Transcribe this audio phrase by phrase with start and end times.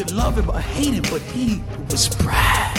[0.00, 2.78] Could love him or hate him, but he was Brad.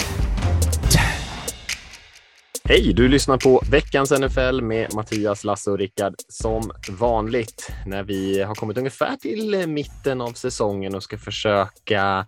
[2.64, 8.42] Hej, du lyssnar på veckans NFL med Mattias, Lasse och Rickard som vanligt när vi
[8.42, 12.26] har kommit ungefär till mitten av säsongen och ska försöka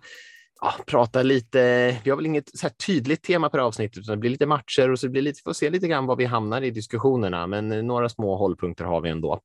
[0.61, 1.59] ja, prata lite.
[2.03, 4.99] Vi har väl inget så tydligt tema per avsnitt utan det blir lite matcher och
[4.99, 7.47] så blir lite, får se lite grann var vi hamnar i diskussionerna.
[7.47, 9.39] Men eh, några små hållpunkter har vi ändå.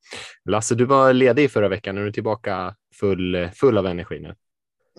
[0.44, 1.98] Lasse, du var ledig förra veckan.
[1.98, 4.34] Är du tillbaka full, full av energi nu?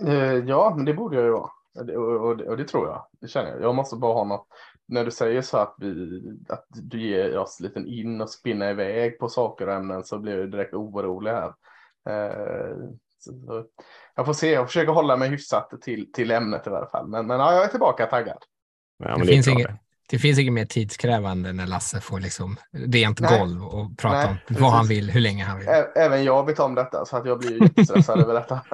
[0.08, 1.50] Eh, ja, men det borde jag ju vara.
[1.80, 3.08] Och, och, och, det tror jag.
[3.22, 3.62] Det känner jag.
[3.62, 4.48] Jag måste bara ha något.
[4.88, 9.20] När du säger så att, vi, att du ger oss lite in och spinna iväg
[9.20, 11.54] på saker och ämnen så blir jag direkt orolig här.
[12.10, 12.76] Eh,
[13.20, 13.66] så,
[14.16, 14.52] jag får se.
[14.52, 17.08] Jag försöker hålla mig hyfsat till, till ämnet i alla fall.
[17.08, 18.38] Men, men ja, jag är tillbaka taggad.
[18.98, 19.70] Ja, det, det, finns inget,
[20.12, 23.40] det finns inget mer tidskrävande när Lasse får liksom rent Nej.
[23.40, 24.62] golv och prata Nej, om precis.
[24.62, 25.68] vad han vill, hur länge han vill.
[25.96, 28.62] Även jag vet om detta så att jag blir jättestressad över detta.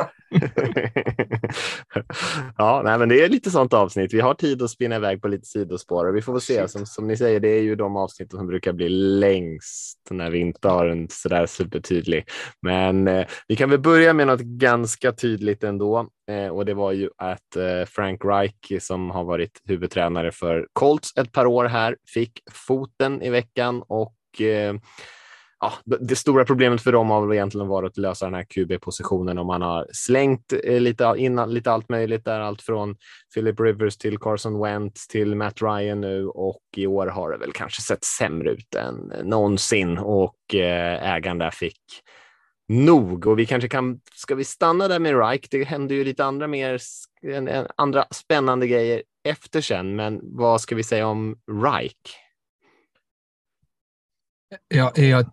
[2.58, 4.14] ja, nej, men det är lite sånt avsnitt.
[4.14, 6.68] Vi har tid att spinna iväg på lite sidospår och vi får väl se.
[6.68, 10.40] Som, som ni säger, det är ju de avsnitt som brukar bli längst när vi
[10.40, 12.26] inte har en sådär supertydlig.
[12.62, 16.10] Men eh, vi kan väl börja med något ganska tydligt ändå.
[16.32, 21.18] Eh, och det var ju att eh, Frank Reich som har varit huvudtränare för Colts
[21.18, 24.76] ett par år här fick foten i veckan och eh,
[25.60, 29.38] ja, det stora problemet för dem har väl egentligen varit att lösa den här QB-positionen
[29.38, 32.96] och man har slängt lite, in lite allt möjligt där, allt från
[33.34, 37.52] Philip Rivers till Carson Wentz till Matt Ryan nu och i år har det väl
[37.52, 39.98] kanske sett sämre ut än någonsin.
[39.98, 41.82] Och ägaren där fick
[42.68, 45.50] nog och vi kanske kan, ska vi stanna där med Reich?
[45.50, 46.82] Det händer ju lite andra mer,
[47.76, 51.94] andra spännande grejer efter sen, men vad ska vi säga om Reich?
[54.68, 55.24] Ja, ja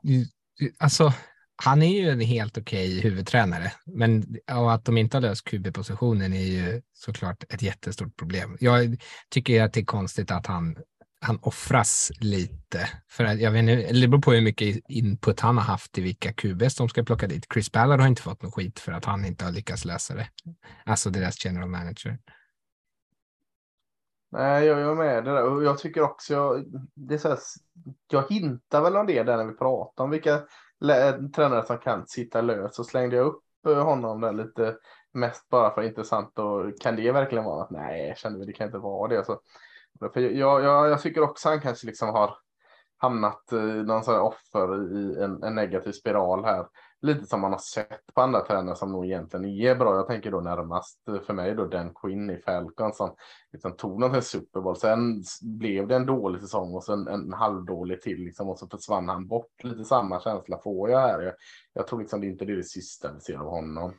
[0.79, 1.13] alltså
[1.57, 6.33] han är ju en helt okej huvudtränare, men och att de inte har löst QB-positionen
[6.33, 8.57] är ju såklart ett jättestort problem.
[8.61, 8.97] Jag
[9.31, 10.77] tycker att det är konstigt att han
[11.25, 12.89] han offras lite.
[13.09, 16.01] För att, jag vet inte, det beror på hur mycket input han har haft i
[16.01, 17.47] vilka QBs de ska plocka dit.
[17.53, 20.29] Chris Ballard har inte fått någon skit för att han inte har lyckats lösa det.
[20.85, 22.19] Alltså deras general manager.
[24.31, 25.45] Nej, jag är med det där.
[25.45, 26.65] Och jag tycker också, jag,
[26.95, 27.39] det är så här,
[28.11, 30.43] jag hintar väl om det där när vi pratar om vilka
[31.35, 32.77] tränare som kan sitta lös.
[32.77, 34.77] Så slängde jag upp eh, honom där lite
[35.13, 36.39] mest bara för intressant.
[36.39, 39.25] Och kan det verkligen vara att nej, kände vi, det kan inte vara det.
[39.25, 39.41] Så
[40.01, 42.37] för jag, jag, jag tycker också han kanske liksom har
[43.05, 46.67] hamnat i någon sån offer i en, en, negativ spiral här.
[47.01, 49.97] Lite som man har sett på andra tränare som nog egentligen är bra.
[49.97, 53.15] Jag tänker då närmast eh, för mig då den Quinn i Falcon som
[53.53, 54.77] liksom tog någon till Super Bowl.
[54.77, 59.09] Sen blev det en dålig säsong och sen en halvdålig till liksom och så försvann
[59.09, 59.65] han bort.
[59.65, 61.21] Lite samma känsla får jag här.
[61.21, 61.35] Jag,
[61.73, 63.91] jag tror liksom det är inte det, är det sista vi ser av honom.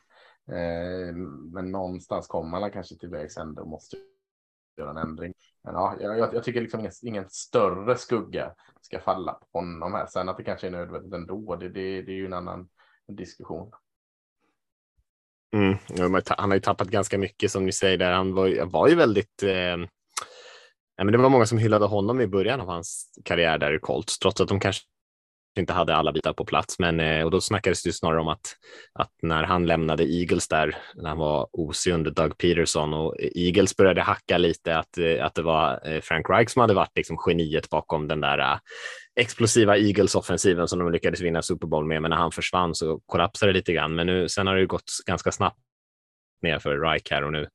[0.47, 1.15] Eh,
[1.53, 3.97] men någonstans kommer han kanske till vägs ände och måste
[4.77, 5.33] göra en ändring.
[5.65, 10.05] Men ja, jag, jag tycker liksom ingen, ingen, större skugga ska falla på honom här.
[10.05, 12.69] Sen att det kanske är nödvändigt ändå, det, det, det är ju en annan
[13.07, 13.71] diskussion.
[15.53, 15.77] Mm,
[16.27, 18.11] han har ju tappat ganska mycket som ni säger där.
[18.11, 19.77] Han var, var ju väldigt eh,
[20.97, 24.19] men det var många som hyllade honom i början av hans karriär där i Colts,
[24.19, 24.83] trots att de kanske
[25.57, 26.79] inte hade alla bitar på plats.
[26.79, 28.55] Men, eh, och då snackades det snarare om att,
[28.93, 33.77] att när han lämnade Eagles där, när han var OC under Doug Peterson och Eagles
[33.77, 37.17] började hacka lite att, eh, att det var eh, Frank Reich som hade varit liksom
[37.27, 38.59] geniet bakom den där
[39.19, 42.01] explosiva Eagles-offensiven som de lyckades vinna Super Bowl med.
[42.01, 43.95] Men när han försvann så kollapsade det lite grann.
[43.95, 45.57] Men nu, sen har det gått ganska snabbt
[46.41, 47.47] ner för Reich här och nu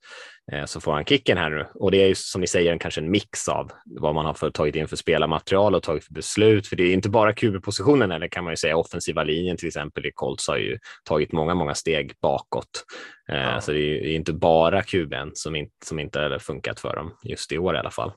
[0.67, 1.67] så får han kicken här nu.
[1.75, 4.51] Och det är ju som ni säger kanske en mix av vad man har för,
[4.51, 6.67] tagit in för spelarmaterial och tagit för beslut.
[6.67, 10.07] För det är inte bara QB-positionen eller kan man ju säga offensiva linjen till exempel
[10.07, 12.85] i Colts har ju tagit många, många steg bakåt.
[13.33, 13.61] Eh, ja.
[13.61, 17.17] Så det är ju inte bara QBn som, in, som inte har funkat för dem
[17.23, 18.13] just i år i alla fall.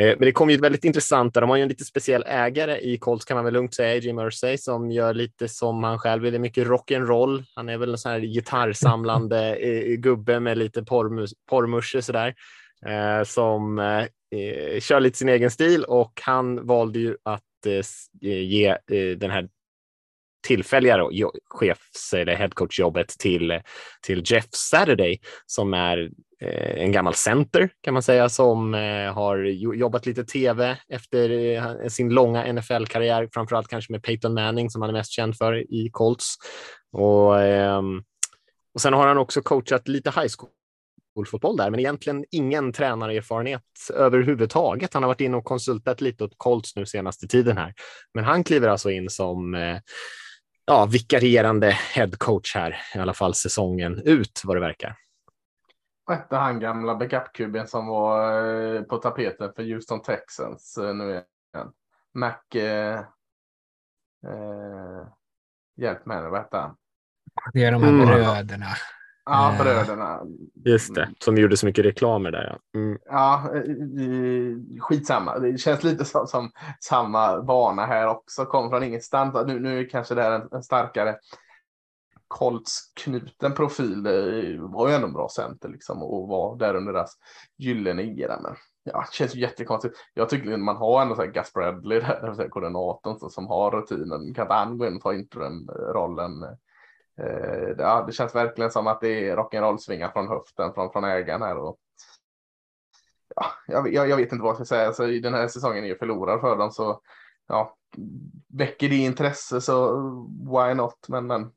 [0.00, 1.34] Eh, men det kom ju väldigt intressant.
[1.34, 4.18] De har ju en lite speciell ägare i Colts kan man väl lugnt säga, Jim
[4.18, 6.32] Irsay, som gör lite som han själv vill.
[6.32, 7.44] Det är mycket rock'n'roll.
[7.54, 10.84] Han är väl en sån här gitarrsamlande eh, gubbe med lite
[11.50, 12.34] porrmusche sådär,
[12.86, 13.76] eh, som
[14.80, 17.42] kör lite sin egen stil och han valde ju att
[18.20, 18.76] ge
[19.16, 19.48] den här
[20.42, 20.98] tillfälliga
[21.50, 23.60] chefs eller headcoachjobbet till,
[24.02, 26.08] till Jeff Saturday som är eh,
[26.42, 29.38] Eh, en gammal center kan man säga som eh, har
[29.74, 34.88] jobbat lite tv efter eh, sin långa NFL-karriär, framförallt kanske med Peyton Manning som han
[34.88, 36.34] är mest känd för i Colts.
[36.92, 38.02] Och, ehm,
[38.74, 43.62] och sen har han också coachat lite high school fotboll där, men egentligen ingen tränarerfarenhet
[43.94, 44.94] överhuvudtaget.
[44.94, 47.74] Han har varit inne och konsultat lite åt Colts nu senaste tiden här,
[48.14, 49.54] men han kliver alltså in som
[50.66, 54.96] ja, vikarierande headcoach här, i alla fall säsongen ut vad det verkar.
[56.04, 58.44] Vad hette han gamla backup som var
[58.74, 61.72] eh, på tapeten för Houston Texans eh, nu igen?
[62.14, 62.60] Mac...
[62.60, 62.98] Eh,
[64.26, 65.06] eh,
[65.76, 66.76] hjälp mig, vad hette han?
[67.52, 68.06] Det är de här mm.
[68.06, 68.66] bröderna.
[69.24, 70.20] Ja, bröderna.
[70.64, 72.58] Just det, som gjorde så mycket reklamer där.
[72.72, 72.98] Ja, mm.
[73.04, 73.50] ja
[74.80, 75.38] skitsamma.
[75.38, 76.50] Det känns lite som, som
[76.80, 78.44] samma bana här också.
[78.44, 79.46] Kom från ingenstans.
[79.46, 81.16] Nu, nu kanske det är en, en starkare
[82.32, 84.02] Colts-knuten profil.
[84.02, 87.18] Det var ju ändå en bra center liksom och var där under deras
[87.56, 88.40] gyllene era.
[88.40, 89.96] Men ja, det känns ju jättekonstigt.
[90.14, 94.34] Jag tycker man har ändå så här Gus Bradley, där, koordinatorn så som har rutinen.
[94.34, 96.42] Kan inte han gå in och ta interim-rollen?
[97.20, 101.42] Eh, ja, det känns verkligen som att det är rock'n'roll-svingar från höften från, från ägaren
[101.42, 101.56] här.
[101.56, 101.76] Och,
[103.36, 104.86] ja, jag, jag, vet inte vad jag ska säga.
[104.86, 106.70] Alltså, så den här säsongen är ju förlorad för dem.
[106.70, 107.00] Så
[107.46, 107.76] ja,
[108.48, 109.96] väcker det intresse så
[110.50, 111.08] why not?
[111.08, 111.52] Men, men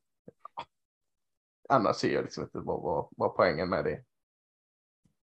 [1.70, 4.00] annars ser jag liksom inte vad, vad, vad poängen med det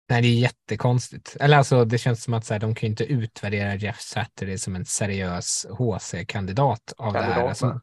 [0.09, 1.37] Nej, det är jättekonstigt.
[1.41, 4.77] Eller alltså, det känns som att så här, de kan inte utvärdera Jeff Saturday som
[4.77, 7.49] en seriös HC-kandidat av Kandidat, det här.
[7.49, 7.81] Alltså,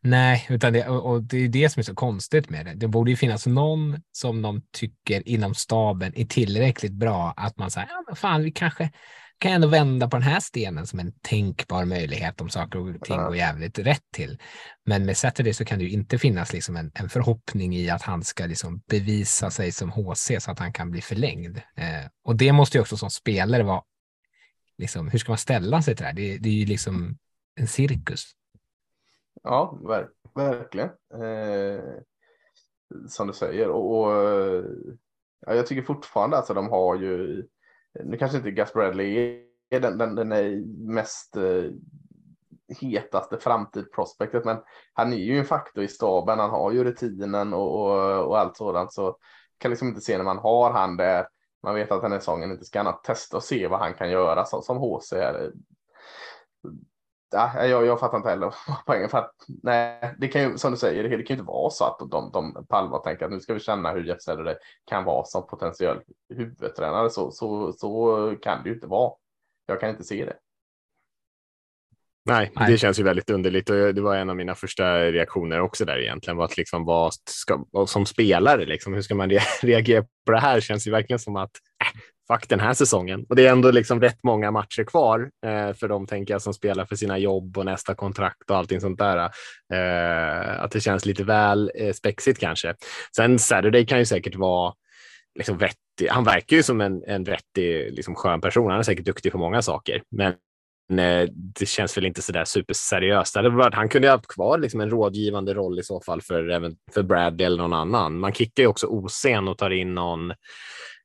[0.00, 2.74] nej, utan det, och det är det som är så konstigt med det.
[2.74, 7.70] Det borde ju finnas någon som de tycker inom staben är tillräckligt bra att man
[7.70, 8.90] säger, ja men fan, vi kanske
[9.38, 13.16] kan ändå vända på den här stenen som en tänkbar möjlighet om saker och ting
[13.16, 14.38] går jävligt rätt till.
[14.84, 18.02] Men med Saturday så kan det ju inte finnas liksom en, en förhoppning i att
[18.02, 21.56] han ska liksom bevisa sig som HC så att han kan bli förlängd.
[21.56, 23.82] Eh, och det måste ju också som spelare vara,
[24.78, 26.14] liksom, hur ska man ställa sig till det här?
[26.14, 27.18] Det, det är ju liksom
[27.54, 28.32] en cirkus.
[29.42, 30.88] Ja, ver verkligen.
[31.14, 31.80] Eh,
[33.08, 33.68] som du säger.
[33.68, 34.12] Och, och
[35.46, 37.44] ja, jag tycker fortfarande att alltså, de har ju
[38.04, 40.62] nu kanske inte Gus Bradley är den, den, den är
[40.92, 41.70] mest eh,
[42.80, 44.56] hetaste framtidsprospektet, men
[44.92, 46.38] han är ju en faktor i staben.
[46.38, 49.16] Han har ju rutinen och, och, och allt sådant, så
[49.58, 51.26] kan liksom inte se när man har han där.
[51.62, 54.10] Man vet att den här säsongen inte ska annat testa och se vad han kan
[54.10, 55.12] göra som, som HC.
[55.12, 55.52] Är
[57.34, 58.54] ja, jag, jag fattar inte heller
[58.86, 59.08] poängen.
[59.08, 61.70] För att, nej, det kan ju, som du säger, det, det kan ju inte vara
[61.70, 64.56] så att de, de på allvar tänker att nu ska vi känna hur Jeff Saturday
[64.84, 66.00] kan vara som potentiell
[66.34, 67.10] huvudtränare.
[67.10, 69.12] Så, så, så kan det ju inte vara.
[69.66, 70.36] Jag kan inte se det.
[72.26, 75.60] Nej, Nej, det känns ju väldigt underligt och det var en av mina första reaktioner
[75.60, 76.36] också där egentligen.
[76.36, 79.30] Var att liksom vad ska, som spelare, liksom, hur ska man
[79.62, 80.60] reagera på det här?
[80.60, 81.50] Känns ju verkligen som att
[82.32, 83.26] fuck den här säsongen.
[83.28, 86.54] Och det är ändå liksom rätt många matcher kvar eh, för de tänker jag som
[86.54, 89.30] spelar för sina jobb och nästa kontrakt och allting sånt där.
[89.74, 92.74] Eh, att det känns lite väl eh, spexigt kanske.
[93.16, 94.74] Sen Saturday kan ju säkert vara
[95.38, 96.08] liksom vettig.
[96.10, 98.70] Han verkar ju som en, en vettig, liksom skön person.
[98.70, 100.34] Han är säkert duktig på många saker, men
[100.88, 103.36] Nej, det känns väl inte så där superseriöst.
[103.72, 107.40] Han kunde ha haft kvar liksom en rådgivande roll i så fall för, för Brad
[107.40, 108.18] eller någon annan.
[108.18, 110.32] Man kickar ju också osen och tar in någon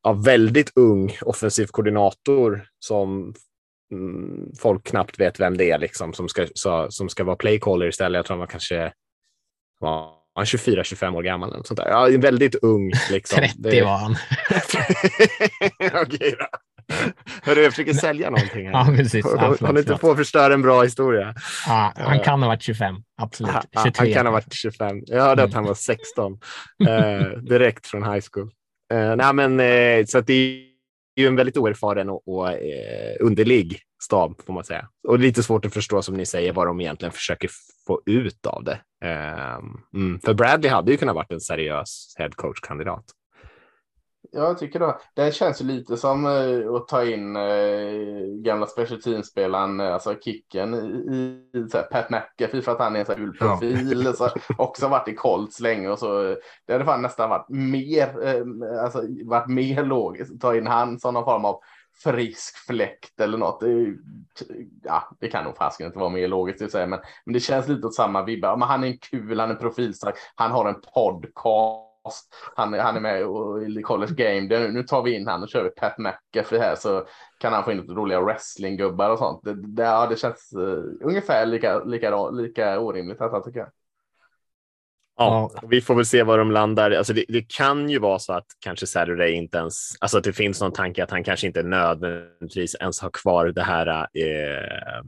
[0.03, 3.33] ja, väldigt ung offensiv koordinator som
[3.91, 7.87] mm, folk knappt vet vem det är liksom, som, ska, så, som ska vara playcaller
[7.87, 8.17] istället.
[8.17, 8.93] Jag tror han var kanske
[9.79, 11.53] var 24-25 år gammal.
[11.53, 11.87] Eller sånt där.
[11.87, 12.91] Ja, väldigt ung.
[13.11, 13.37] Liksom.
[13.41, 13.83] 30 det...
[13.83, 14.15] var han.
[16.05, 16.47] Okej då.
[17.43, 18.73] Hörru, jag försöker sälja någonting här.
[18.73, 19.25] Ja, precis.
[19.25, 21.35] Ja, förlåt, inte få förstöra en bra historia.
[21.67, 23.55] Ja, han kan ha varit 25, absolut.
[23.83, 23.91] 23.
[23.97, 25.01] Han kan ha varit 25.
[25.05, 25.49] Jag hörde mm.
[25.49, 26.39] att han var 16
[26.87, 28.51] eh, direkt från high school.
[28.93, 33.15] Eh, nej, men, eh, så att det är ju en väldigt oerfaren och, och eh,
[33.19, 34.89] underlig stab får man säga.
[35.07, 37.49] Och lite svårt att förstå som ni säger vad de egentligen försöker
[37.87, 38.81] få ut av det.
[39.05, 43.03] Ehm, mm, för Bradley hade ju kunnat varit en seriös headcoach-kandidat.
[44.31, 49.01] Jag tycker då, det känns ju lite som uh, att ta in uh, gamla special
[49.01, 53.05] team-spelaren, uh, alltså kicken i, i så här, Pat McAfee för att han är en
[53.05, 54.03] så här profil.
[54.05, 54.13] Ja.
[54.13, 56.35] så, också varit i Colts länge och så.
[56.65, 58.09] Det hade fan nästan varit mer,
[58.83, 61.59] alltså varit mer logiskt att ta in han som någon form av
[62.03, 63.59] frisk fläkt eller något.
[63.59, 63.95] Det,
[64.83, 67.67] ja, det kan nog fasken inte vara mer logiskt att säga, men, men det känns
[67.67, 68.57] lite åt samma vibbar.
[68.57, 71.88] Men han är en kul, han är profilstark, han har en podcast
[72.55, 73.21] han, han är med
[73.79, 74.47] i College Game.
[74.47, 77.07] Det, nu tar vi in han och kör vi Pat McAfee här så
[77.39, 79.41] kan han få in lite roliga wrestlinggubbar och sånt.
[79.43, 83.69] Det, det, ja, det känns uh, ungefär lika, lika, lika orimligt detta tycker jag.
[85.17, 86.91] Ja, vi får väl se var de landar.
[86.91, 90.33] Alltså det, det, kan ju vara så att kanske Saturday inte ens, alltså att det
[90.33, 95.03] finns någon tanke att han kanske inte nödvändigtvis ens har kvar det här, eh,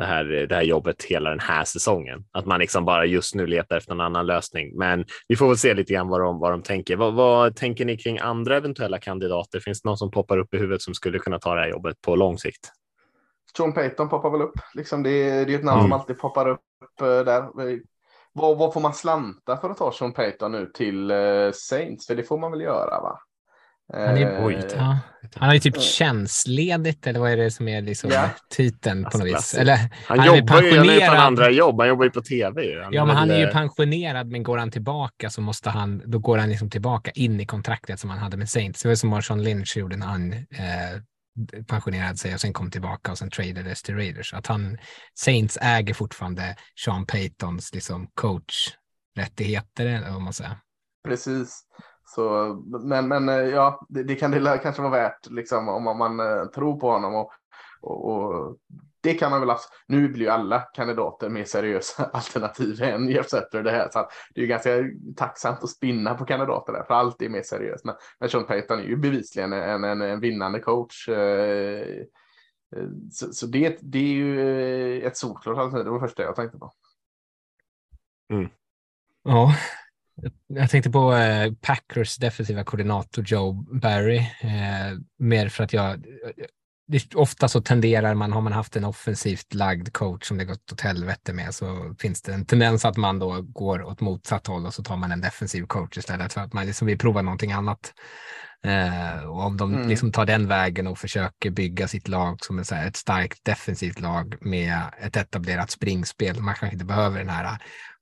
[0.00, 2.24] det här, det här jobbet hela den här säsongen.
[2.32, 4.76] Att man liksom bara just nu letar efter en annan lösning.
[4.78, 6.96] Men vi får väl se lite grann vad de, vad de tänker.
[6.96, 9.60] Vad, vad tänker ni kring andra eventuella kandidater?
[9.60, 12.00] Finns det någon som poppar upp i huvudet som skulle kunna ta det här jobbet
[12.00, 12.72] på lång sikt?
[13.56, 14.54] Sean Payton poppar väl upp.
[14.74, 15.90] Liksom det, är, det är ett namn mm.
[15.90, 16.60] som alltid poppar upp
[17.00, 17.48] eh, där.
[18.32, 22.06] Vad, vad, får man slanta för att ta Sean Payton nu till uh, Saints?
[22.06, 23.18] För det får man väl göra va?
[23.92, 24.98] Han, är, uh, ja.
[25.34, 28.30] han har ju typ uh, tjänstledigt eller vad är det som är liksom yeah.
[28.50, 29.34] titeln på något vis?
[29.34, 32.22] Alltså, eller, han, han jobbar ju, han är på andra jobb, han jobbar ju på
[32.22, 32.82] tv.
[32.82, 36.18] Han ja, men han är ju pensionerad, men går han tillbaka så måste han, då
[36.18, 38.82] går han liksom tillbaka in i kontraktet som han hade med Saints.
[38.82, 40.38] Det var som Marshawn Lynch gjorde när han eh,
[41.68, 44.34] pensionerade sig och sen kom tillbaka och sen tradades till Raiders.
[44.34, 44.78] Att han,
[45.14, 50.56] Saints äger fortfarande Sean Paytons liksom coach-rättigheter, om man säger.
[51.08, 51.62] Precis.
[52.14, 55.98] Så, men, men eh, ja, det, det kan det kanske vara värt liksom, om man,
[55.98, 57.30] man eh, tror på honom och,
[57.80, 58.56] och, och
[59.02, 63.62] det kan man väl, nu blir ju alla kandidater mer seriösa alternativ än Jeff Zetter
[63.62, 63.88] det här.
[63.92, 64.70] Så det är ju ganska
[65.16, 67.84] tacksamt att spinna på kandidater där, för allt är mer seriöst.
[67.84, 71.08] Men, men Sean Payton är ju bevisligen en, en, en vinnande coach.
[71.08, 72.04] Eh,
[73.12, 76.58] så, så det, det, är ju ett solklart alternativ, det var det första jag tänkte
[76.58, 76.72] på.
[78.32, 78.48] Mm.
[79.22, 79.54] Ja,
[80.46, 86.06] jag tänkte på eh, Packers defensiva koordinator Joe Barry, eh, mer för att jag
[87.14, 90.80] ofta så tenderar man, har man haft en offensivt lagd coach som det gått åt
[90.80, 94.74] helvete med så finns det en tendens att man då går åt motsatt håll och
[94.74, 97.92] så tar man en defensiv coach istället för att man liksom vill prova någonting annat.
[98.64, 99.88] Eh, och om de mm.
[99.88, 104.34] liksom tar den vägen och försöker bygga sitt lag som ett, ett starkt defensivt lag
[104.40, 107.58] med ett etablerat springspel, man kanske inte behöver den här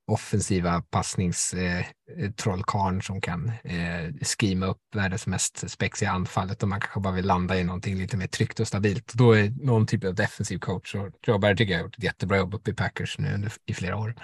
[0.08, 7.00] offensiva passningstrollkarn eh, som kan eh, skrima upp världens mest spexiga anfallet och man kanske
[7.00, 9.14] bara vill landa i någonting lite mer tryggt och stabilt.
[9.14, 12.04] Då är någon typ av defensiv coach och Joe Barry tycker jag har gjort ett
[12.04, 14.14] jättebra jobb uppe i Packers nu under, i flera år.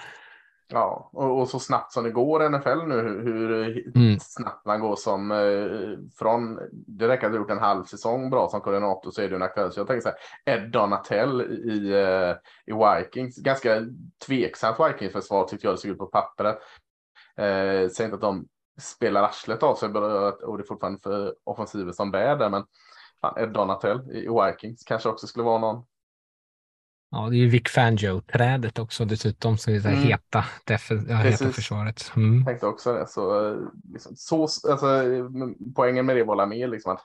[0.67, 4.19] Ja, och, och, så snabbt som det går i NFL nu, hur, hur mm.
[4.19, 8.49] snabbt man går som eh, från, det räcker att du gjort en halv säsong bra
[8.49, 9.71] som koordinator så är du en aktuell.
[9.71, 13.81] Så jag tänker så här, Ed Donatell i, eh, i Vikings, ganska
[14.27, 16.57] tveksamt Vikings-försvar tyckte jag det såg ut på pappret.
[17.37, 18.47] Eh, säger inte att de
[18.79, 22.63] spelar arslet av sig och det är fortfarande för offensiven som bär där, men
[23.21, 25.85] fan, Ed Donatell i Vikings kanske också skulle vara någon
[27.11, 29.99] Ja, det är ju Vic Fangio-trädet också dessutom, det är mm.
[29.99, 30.45] heta,
[31.07, 32.11] ja, heta försvaret.
[32.15, 32.37] Mm.
[32.37, 33.07] Jag tänkte också det.
[33.07, 33.55] Så,
[33.93, 35.03] liksom, så, alltså,
[35.75, 37.01] poängen med det var med liksom att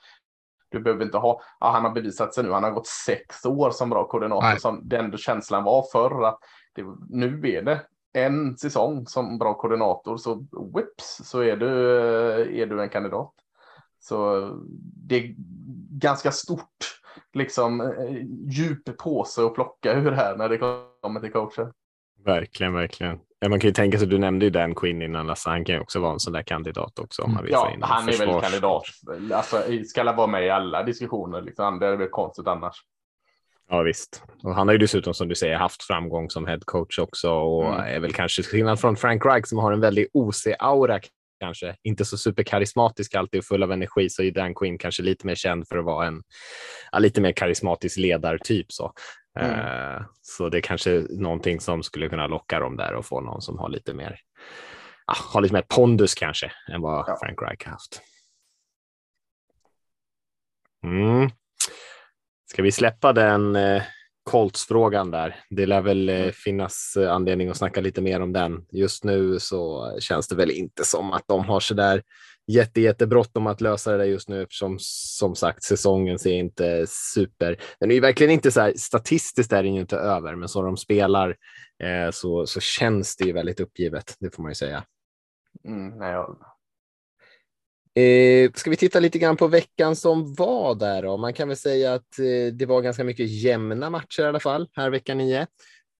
[0.69, 3.71] du behöver inte ha, ja, han har bevisat sig nu, han har gått sex år
[3.71, 6.38] som bra koordinator, som den känslan var förr att
[6.75, 11.69] det, nu är det en säsong som bra koordinator, så whips så är du,
[12.62, 13.33] är du en kandidat.
[14.00, 14.49] Så
[15.09, 15.35] det är
[15.90, 17.00] ganska stort
[17.33, 17.87] liksom eh,
[18.49, 21.73] djup påse att plocka ur här när det kommer till coacher.
[22.25, 23.19] Verkligen, verkligen.
[23.49, 25.81] Man kan ju tänka sig, du nämnde ju Dan Quinn innan, alltså, han kan ju
[25.81, 27.23] också vara en sån där kandidat också.
[27.23, 28.85] Om man vill ja, han är väl kandidat.
[29.33, 31.79] Alltså, ska vara med i alla diskussioner, liksom.
[31.79, 32.85] det är väl konstigt annars.
[33.71, 34.23] Ja visst.
[34.43, 37.67] Och han har ju dessutom som du säger haft framgång som head coach också och
[37.67, 37.97] mm.
[37.97, 41.00] är väl kanske skillnad från Frank Reich som har en väldigt OC-aura
[41.41, 41.77] kanske.
[41.83, 45.35] Inte så superkarismatisk alltid och full av energi så är Dan Quinn kanske lite mer
[45.35, 46.23] känd för att vara en
[46.93, 48.73] ja, lite mer karismatisk ledartyp.
[48.73, 48.93] Så.
[49.41, 49.51] Mm.
[49.51, 53.43] Uh, så det är kanske någonting som skulle kunna locka dem där och få någon
[53.43, 54.21] som har lite mer,
[55.07, 57.17] ja, har lite mer pondus kanske än vad ja.
[57.21, 58.03] Frank Reich haft.
[60.85, 61.31] Mm.
[62.51, 63.83] Ska vi släppa den eh,
[64.31, 65.37] Colts-frågan där.
[65.51, 66.33] Det lär väl eh, mm.
[66.33, 68.67] finnas eh, anledning att snacka lite mer om den.
[68.73, 72.03] Just nu så känns det väl inte som att de har så där
[72.47, 77.57] jätte, jättebråttom att lösa det där just nu eftersom som sagt säsongen ser inte super.
[77.81, 80.63] Den är ju verkligen inte så här statistiskt är den ju inte över, men så
[80.63, 81.37] de spelar
[81.83, 84.15] eh, så, så känns det ju väldigt uppgivet.
[84.21, 84.85] Det får man ju säga.
[85.65, 86.37] Mm, nej, jag
[87.95, 91.17] Eh, ska vi titta lite grann på veckan som var där då?
[91.17, 94.69] Man kan väl säga att eh, det var ganska mycket jämna matcher i alla fall
[94.73, 95.47] här vecka nio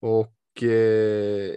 [0.03, 1.55] och eh,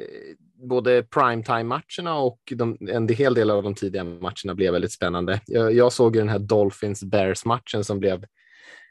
[0.70, 5.42] både primetime-matcherna och de, en hel del av de tidiga matcherna blev väldigt spännande.
[5.46, 8.26] Jag, jag såg ju den här Dolphins-Bears-matchen som blev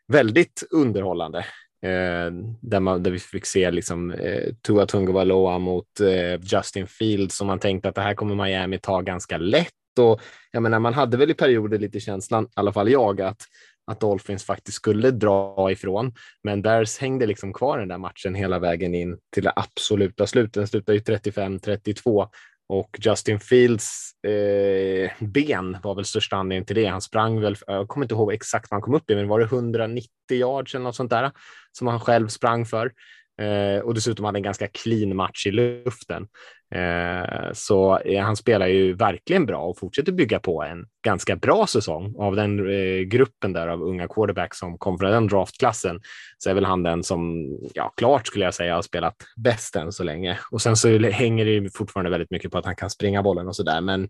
[0.09, 1.39] väldigt underhållande.
[1.83, 7.37] Eh, där, man, där vi fick se liksom, eh, Tua Tungvaloa mot eh, Justin Fields
[7.37, 9.69] som man tänkte att det här kommer Miami ta ganska lätt
[9.99, 10.21] och
[10.51, 13.43] jag menar, man hade väl i perioder lite känslan, i alla fall jag, att,
[13.87, 16.15] att Dolphins faktiskt skulle dra ifrån.
[16.45, 20.55] Men Bears hängde liksom kvar den där matchen hela vägen in till det absoluta slutet.
[20.55, 22.29] Den slutade ju 35-32
[22.69, 26.87] Och Justin Fields eh, ben var väl största anledningen till det.
[26.87, 29.39] Han sprang väl, jag kommer inte ihåg exakt vad han kom upp i, men var
[29.39, 31.31] det 190 yards eller något sånt där
[31.73, 32.93] som han själv sprang för?
[33.41, 36.27] Eh, och dessutom hade en ganska clean match i luften.
[36.75, 41.67] Eh, så eh, han spelar ju verkligen bra och fortsätter bygga på en ganska bra
[41.67, 42.15] säsong.
[42.19, 46.01] Av den eh, gruppen där av unga quarterbacks som kom från den draftklassen
[46.39, 49.93] så är väl han den som, ja, klart skulle jag säga har spelat bäst än
[49.93, 50.39] så länge.
[50.51, 53.49] Och sen så hänger det ju fortfarande väldigt mycket på att han kan springa bollen
[53.49, 54.09] och så där, men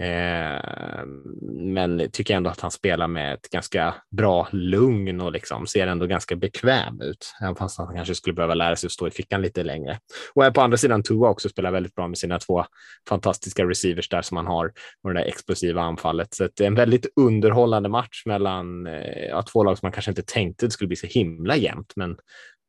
[0.00, 1.06] Eh,
[1.52, 6.06] men tycker ändå att han spelar med ett ganska bra lugn och liksom ser ändå
[6.06, 9.42] ganska bekväm ut, även fast han kanske skulle behöva lära sig att stå i fickan
[9.42, 9.98] lite längre.
[10.34, 12.64] Och här på andra sidan Tua också spelar väldigt bra med sina två
[13.08, 16.34] fantastiska receivers där som han har och det där explosiva anfallet.
[16.34, 20.10] Så det är en väldigt underhållande match mellan eh, ja, två lag som man kanske
[20.10, 22.16] inte tänkte det skulle bli så himla jämnt, men,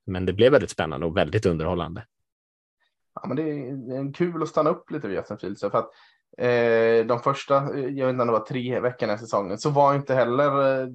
[0.06, 2.04] men det blev väldigt spännande och väldigt underhållande.
[3.14, 5.92] Ja, men det är kul att stanna upp lite vid Justin Fields för att
[6.38, 9.70] Eh, de första, eh, jag vet inte om det var tre veckorna i säsongen, så
[9.70, 10.88] var inte heller eh,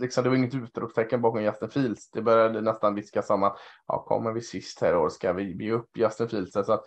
[0.00, 2.10] Liksom, det var inget utropstecken bakom Justin Fields.
[2.10, 3.56] Det började nästan viskas om att
[3.86, 6.52] ja, kommer vi sist här i år ska vi ge upp Justin Fields.
[6.52, 6.84] Så att,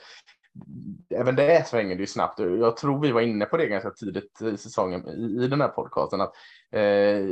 [1.09, 2.39] även det svänger det ju snabbt.
[2.39, 5.67] Jag tror vi var inne på det ganska tidigt i säsongen i, i den här
[5.67, 6.21] podcasten.
[6.21, 6.33] Att,
[6.71, 7.25] eh,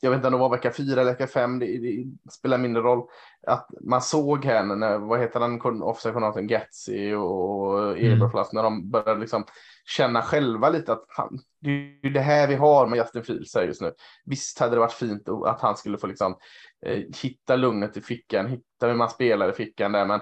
[0.00, 2.82] jag vet inte om det var vecka fyra eller vecka fem, det, det, spelar mindre
[2.82, 3.08] roll.
[3.46, 8.62] Att man såg henne, när, vad heter den offside-journalisten, Getzi och Eberflass, mm.
[8.62, 9.44] när de började liksom
[9.84, 11.70] känna själva lite att fan, det
[12.02, 13.92] är det här vi har med Justin Fields här just nu.
[14.24, 16.36] Visst hade det varit fint att han skulle få liksom
[16.86, 20.20] eh, hitta lugnet i fickan, hitta hur man spelar i fickan där, men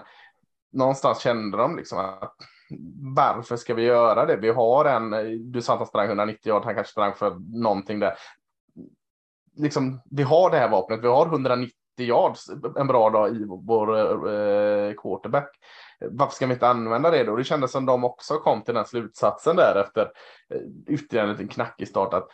[0.72, 2.34] någonstans kände de liksom att
[3.16, 4.36] varför ska vi göra det?
[4.36, 5.10] Vi har en,
[5.52, 8.14] du sa att han sprang 190 år, han kanske sprang för någonting där
[9.56, 13.98] liksom, vi har det här vapnet, vi har 190 yards en bra dag i vår
[13.98, 15.50] eh, quarterback.
[16.10, 17.36] Varför ska vi inte använda det då?
[17.36, 20.02] Det kändes som de också kom till den slutsatsen där efter
[20.54, 22.28] eh, ytterligare en liten knackig start att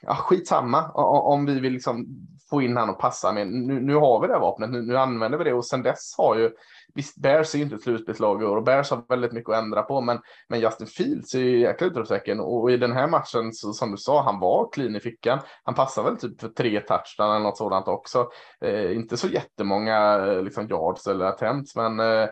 [0.00, 2.06] ja, skitsamma om vi vill liksom
[2.50, 3.48] få in han och passa med.
[3.48, 6.14] Nu, nu har vi det här vapnet, nu, nu, använder vi det och sen dess
[6.18, 6.50] har ju
[6.94, 9.62] Visst, Bears är ju inte ett slutspelslag i år och Bears har väldigt mycket att
[9.62, 13.52] ändra på, men, men Justin Fields är ju jäkla utropstecken och i den här matchen,
[13.52, 15.38] så, som du sa, han var clean i fickan.
[15.62, 18.28] Han passar väl typ för tre touchdown eller något sådant också.
[18.60, 22.28] Eh, inte så jättemånga eh, liksom yards eller attempts, men eh,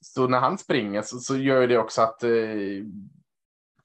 [0.00, 2.30] så när han springer så, så gör det också att eh,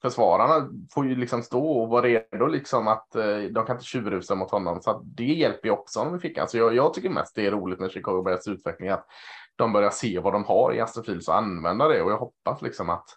[0.02, 4.34] försvararna får ju liksom stå och vara redo liksom att eh, de kan inte tjurrusa
[4.34, 4.82] mot honom.
[4.82, 6.48] Så att det hjälper ju också honom i fickan.
[6.48, 9.06] Så jag, jag tycker mest det är roligt med Chicago Bears utveckling att
[9.56, 12.02] de börjar se vad de har i Astrofils och använda det.
[12.02, 13.08] Och jag hoppas liksom att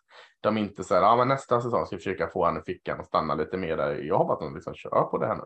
[0.42, 3.06] de inte säger ja, men nästa säsong ska vi försöka få han i fickan och
[3.06, 3.96] stanna lite mer där.
[3.96, 5.44] Jag hoppas att de liksom kör på det här nu.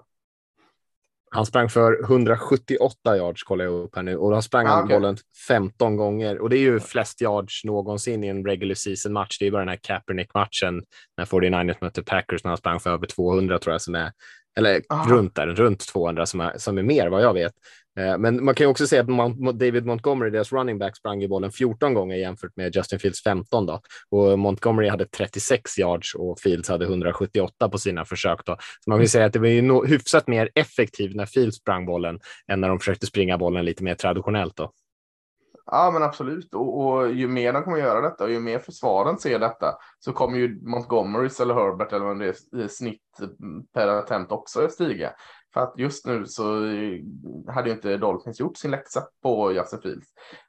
[1.32, 4.84] Han sprang för 178 yards kollar jag upp här nu och då sprang ah, han
[4.84, 4.96] okay.
[4.98, 9.38] bollen 15 gånger och det är ju flest yards någonsin i en regular season match.
[9.40, 10.84] Det är bara den här Kaepernick matchen
[11.18, 14.12] när 49ers mötte Packers när han sprang för över 200 tror jag som är
[14.60, 15.10] eller Aha.
[15.10, 17.54] runt där, runt 200 som är, som är mer vad jag vet.
[18.00, 21.28] Eh, men man kan ju också säga att David Montgomery, deras running back, sprang i
[21.28, 23.82] bollen 14 gånger jämfört med Justin Fields 15 då.
[24.10, 28.58] Och Montgomery hade 36 yards och Fields hade 178 på sina försök då.
[28.84, 32.20] Så man kan säga att det var ju hyfsat mer effektivt när Fields sprang bollen
[32.48, 34.72] än när de försökte springa bollen lite mer traditionellt då.
[35.72, 36.54] Ja, men absolut.
[36.54, 40.14] Och, och, ju mer de kommer göra detta och ju mer försvaren ser detta så
[40.14, 43.02] kommer ju Montgomerys eller Herbert eller vad det är i snitt
[43.74, 45.14] per attempt också stiga.
[45.54, 46.44] För att just nu så
[47.48, 50.08] hade ju inte Dolphins gjort sin läxa på Justin Fields.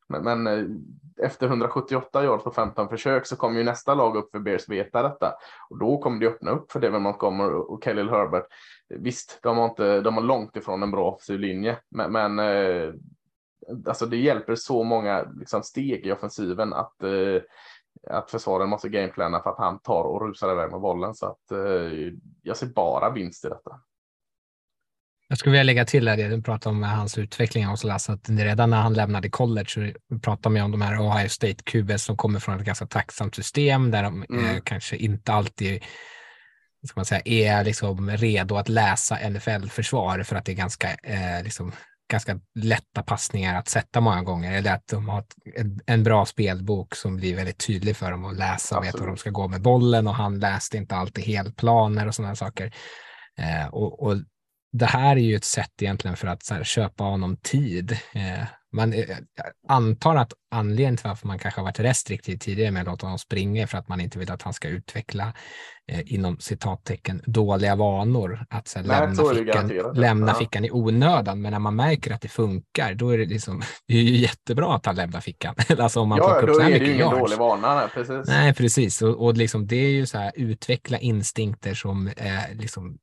[0.08, 0.64] Men, men eh,
[1.26, 5.02] efter 178 yards på 15 försök så kommer ju nästa lag upp för Bears veta
[5.02, 5.34] detta.
[5.70, 8.46] Och då kommer det öppna upp för Devin Montgomery och Kelly Herbert.
[8.88, 12.92] Visst, de har, inte, de har långt ifrån en bra offensiv linje, men, men eh,
[13.86, 17.42] alltså det hjälper så många liksom, steg i offensiven att eh,
[18.10, 21.14] att försvaren måste gameplana för att han tar och rusar iväg med bollen.
[21.14, 23.80] Så att eh, jag ser bara vinst i detta.
[25.28, 28.70] Jag skulle vilja lägga till det du pratade om hans utveckling hos Lasse, att redan
[28.70, 32.38] när han lämnade college så pratade man om de här Ohio State QB som kommer
[32.40, 34.44] från ett ganska tacksamt system där de mm.
[34.44, 35.82] eh, kanske inte alltid
[36.86, 41.42] ska man säga, är liksom redo att läsa NFL-försvar för att det är ganska, eh,
[41.44, 41.72] liksom,
[42.10, 44.52] ganska lätta passningar att sätta många gånger.
[44.52, 45.24] Eller att de har
[45.86, 49.16] en, bra spelbok som blir väldigt tydlig för dem att läsa och veta hur de
[49.16, 52.74] ska gå med bollen och han läste inte alltid helplaner och sådana saker.
[53.38, 54.16] Eh, och, och
[54.72, 57.92] det här är ju ett sätt egentligen för att här, köpa honom tid.
[58.12, 59.16] Eh, man eh,
[59.68, 63.18] antar att anledningen till varför man kanske har varit restriktiv tidigare med att låta honom
[63.18, 65.32] springa är för att man inte vill att han ska utveckla
[65.92, 68.46] eh, inom citattecken dåliga vanor.
[68.50, 70.34] Att så här, Nej, lämna, fickan, lämna Ja.
[70.34, 71.42] fickan i onödan.
[71.42, 74.74] Men när man märker att det funkar, då är det liksom, det är ju jättebra
[74.74, 75.54] att han lämnar fickan.
[75.78, 77.36] alltså om man Ja, plockar upp då så här är det ju mycket ingen dålig
[77.38, 77.88] vana.
[77.94, 78.28] Precis.
[78.28, 79.02] Nej, precis.
[79.02, 82.98] Och, och liksom, det är ju så här, utveckla instinkter som eh, liksom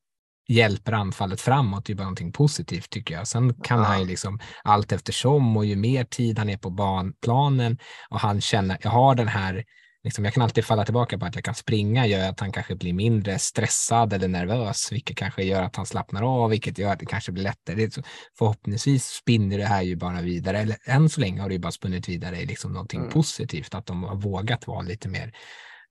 [0.48, 1.84] hjälper anfallet framåt.
[1.86, 3.28] Det är bara någonting positivt tycker jag.
[3.28, 3.84] Sen kan Ja.
[3.84, 7.78] han ju liksom allt eftersom och ju mer tid han är på banplanen
[8.10, 9.64] och han känner, jag har den här,
[10.04, 12.76] liksom, jag kan alltid falla tillbaka på att jag kan springa gör att han kanske
[12.76, 16.98] blir mindre stressad eller nervös, vilket kanske gör att han slappnar av, vilket gör att
[17.00, 17.90] det kanske blir lättare.
[17.90, 18.02] Så,
[18.38, 21.72] förhoppningsvis spinner det här ju bara vidare, eller än så länge har det ju bara
[21.72, 23.12] spunnit vidare i liksom någonting Mm.
[23.12, 25.32] positivt, att de har vågat vara lite mer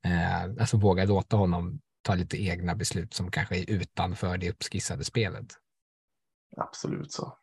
[0.06, 5.04] eh, alltså våga låta honom ta lite egna beslut som kanske är utanför det uppskissade
[5.04, 5.46] spelet.
[6.58, 7.38] Absolut så.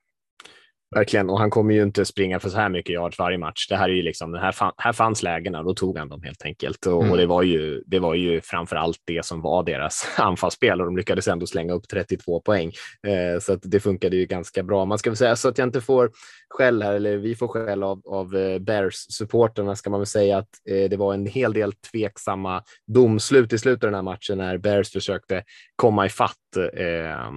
[0.97, 3.69] Verkligen, och han kommer ju inte springa för så här mycket yards varje match.
[3.69, 6.23] Det här är ju liksom, det här, fan, här fanns lägena, då tog han dem
[6.23, 6.87] helt enkelt.
[6.87, 7.11] Och, Mm.
[7.11, 10.87] och det, var ju, det var ju framför allt det som var deras anfallsspel och
[10.87, 12.73] de lyckades ändå slänga upp 32 poäng.
[13.07, 14.85] Eh, så att det funkade ju ganska bra.
[14.85, 16.11] Man ska väl säga så att jag inte får
[16.51, 20.49] skäll här, eller vi får skäll av, av eh, Bears-supporterna ska man väl säga att
[20.71, 24.59] eh, det var en hel del tveksamma domslut i slutet av den här matchen när
[24.59, 25.45] Bears försökte
[25.77, 27.31] komma ifatt eh,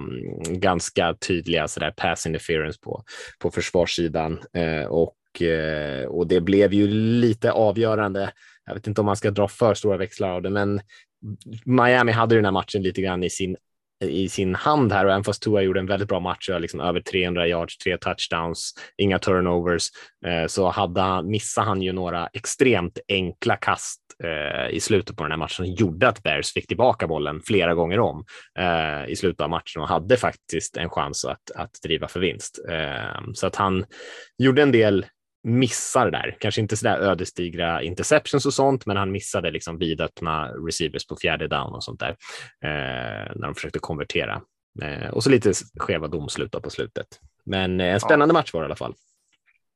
[0.48, 3.02] ganska tydliga sådär pass interference på,
[3.38, 8.32] på försvarssidan eh, och, eh, och det blev ju lite avgörande.
[8.66, 10.80] Jag vet inte om man ska dra för stora växlar av det, men
[11.64, 13.56] Miami hade den här matchen lite grann i sin
[14.00, 17.00] i sin hand här och även fast Tua gjorde en väldigt bra match, liksom över
[17.00, 19.88] 300 yards, tre touchdowns, inga turnovers,
[20.26, 25.22] eh, så hade han, missade han ju några extremt enkla kast eh, i slutet på
[25.22, 28.24] den här matchen som gjorde att Bears fick tillbaka bollen flera gånger om
[28.58, 32.64] eh, i slutet av matchen och hade faktiskt en chans att, att driva för vinst.
[32.68, 33.84] Eh, så att han
[34.38, 35.06] gjorde en del
[35.42, 41.06] missar där, kanske inte sådär ödesdigra interceptions och sånt, men han missade liksom vidöppna receivers
[41.06, 42.10] på fjärde down och sånt där
[42.64, 44.42] eh, när de försökte konvertera.
[44.82, 47.06] Eh, och så lite skeva domslut på slutet.
[47.44, 48.94] Men eh, en spännande match var det i alla fall.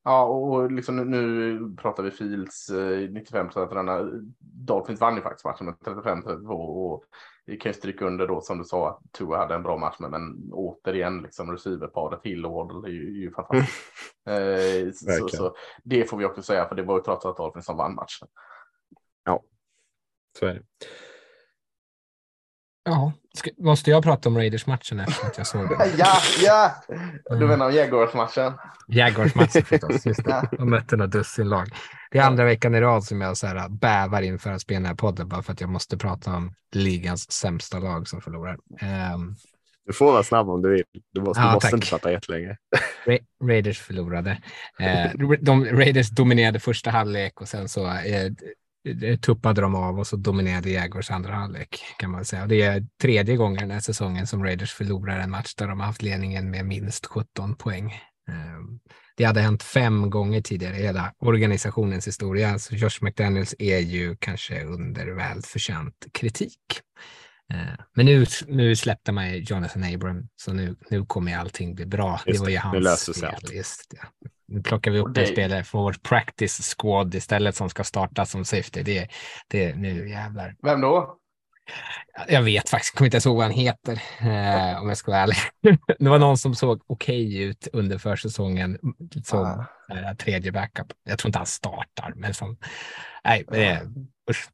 [0.05, 4.11] Ja, och liksom nu, pratar vi Fields eh, 95 procent av denna.
[4.41, 7.05] Dolphins vann ju faktiskt matchen med 35-32 och
[7.47, 9.97] vi kan ju stryka under då som du sa att Tua hade en bra match
[9.99, 13.83] med, men återigen liksom receiverparet Hill och Waddle är ju, ju fantastiskt.
[14.27, 17.67] eh, så, så det får vi också säga, för det var ju trots allt Dolphins
[17.67, 18.29] som vann matchen.
[20.39, 20.63] Så är det.
[22.85, 25.79] Ja, ska, måste jag prata om Raiders-matchen eftersom att jag såg den?
[25.99, 26.75] ja, ja!
[27.29, 27.49] Du Mm.
[27.49, 28.53] menar om Jaguars-matchen?
[28.89, 30.49] Jaguars-matchen förstås, just det.
[30.59, 31.67] De mötte några dussin lag.
[32.11, 34.87] Det är andra veckan i rad som jag så här bävar inför att spela den
[34.87, 38.57] här podden bara för att jag måste prata om ligans sämsta lag som förlorar.
[38.81, 39.35] Ehm,
[39.87, 40.83] Du får vara snabb om du vill.
[41.13, 41.75] Du måste, Ja, du måste tack.
[41.75, 42.57] inte prata jättelänge.
[43.07, 44.39] Ra- Raiders förlorade.
[44.81, 48.31] Eh, de, Raiders dominerade första halvlek och sen så eh,
[49.21, 52.43] tuppade de av och så dominerade Jaguars andra halvlek kan man säga.
[52.43, 55.81] Och det är tredje gången den här säsongen som Raiders förlorar en match där de
[55.81, 57.93] har haft ledningen med minst 17 poäng.
[58.29, 58.61] Eh,
[59.17, 62.59] det hade hänt fem gånger tidigare i hela organisationens historia.
[62.59, 66.59] Så Josh McDaniels är ju kanske under välförtjänt kritik.
[67.53, 71.87] Eh, Men nu, nu släppte man ju Jonathan Abram, så nu, nu kommer allting bli
[71.87, 72.21] bra.
[72.27, 73.53] Just det var ju det, nu hans löser sig allt.
[73.53, 74.29] Just det.
[74.53, 78.27] Nu plockar vi upp det- en spelare för vårt practice squad istället som ska starta
[78.27, 78.83] som safety.
[78.83, 79.09] Det,
[79.49, 80.55] det nu jävlar.
[80.63, 81.19] Vem då?
[82.29, 85.21] Jag vet faktiskt kommer inte ens ihåg vad han heter eh, om jag ska vara
[85.21, 85.37] ärlig.
[85.99, 88.79] det var någon som såg okej ut under försäsongen
[89.25, 89.67] som Ah.
[89.89, 90.87] här, tredje backup.
[91.05, 92.57] Jag tror inte han startar, men som
[93.25, 93.81] nej, är,
[94.31, 94.49] usch.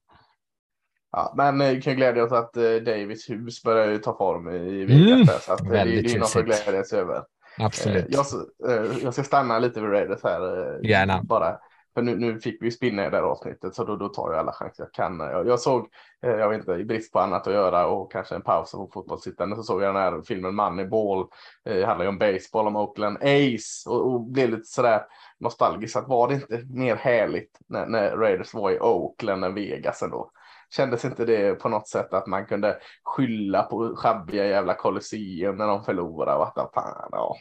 [1.13, 4.83] Ja, men eh, vi kan glädja oss att eh, Davis hus börjar ta form i
[4.83, 5.27] Mm, Vegas.
[5.29, 6.65] där, så att, eh, det, det är något att tjusigt.
[6.65, 7.23] glädja sig över.
[7.61, 8.05] Absolut.
[8.05, 8.27] Eh, Jag,
[8.71, 10.59] eh, jag ska stanna lite vid Raiders här.
[10.59, 11.23] eh, Gärna.
[11.23, 11.59] Bara.
[11.95, 14.39] För nu, nu fick vi spinna i det här avsnittet så då, då tar jag
[14.39, 15.21] alla chanser jag kan.
[15.21, 15.87] Jag, jag såg,
[16.21, 19.57] jag vet inte, i brist på annat att göra och kanske en paus på fotbollssittande
[19.57, 21.27] så såg jag den här filmen Moneyball.
[21.65, 25.03] Det handlar ju om baseball, om Oakland Ace och, och blev lite sådär
[25.41, 25.97] nostalgisk.
[25.97, 30.31] Att var det inte mer härligt när, när Raiders var i Oakland än Vegas ändå?
[30.77, 35.67] Kändes inte det på något sätt att man kunde skylla på schabbiga jävla Colosseum när
[35.67, 37.37] de förlorade och att fan, ja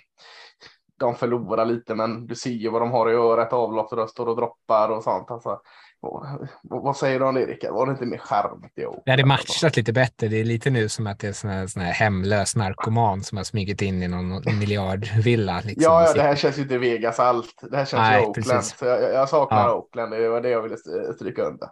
[1.00, 4.90] de förlorar lite, men du ser ju vad de har i örat, avloppsröster och droppar
[4.90, 5.32] och sånt.
[5.32, 5.60] Alltså,
[6.00, 7.74] vad, vad säger du om det, Rickard?
[7.74, 9.02] Var det inte mer charmigt i år?
[9.06, 10.28] Det hade matchat lite bättre.
[10.28, 13.38] Det är lite nu som att det är sån här, sån här hemlös narkoman som
[13.38, 15.62] har smugit in i någon miljardvilla.
[15.66, 17.54] Liksom, Ja, och ja, sitter- det här känns ju inte Vegas allt.
[17.72, 18.48] Det här känns Nej, ju Oakland.
[18.48, 18.78] precis.
[18.78, 19.74] Så jag, jag- saknar Ja.
[19.76, 20.12] Oakland.
[20.12, 21.70] Det var det jag ville st- stryka under.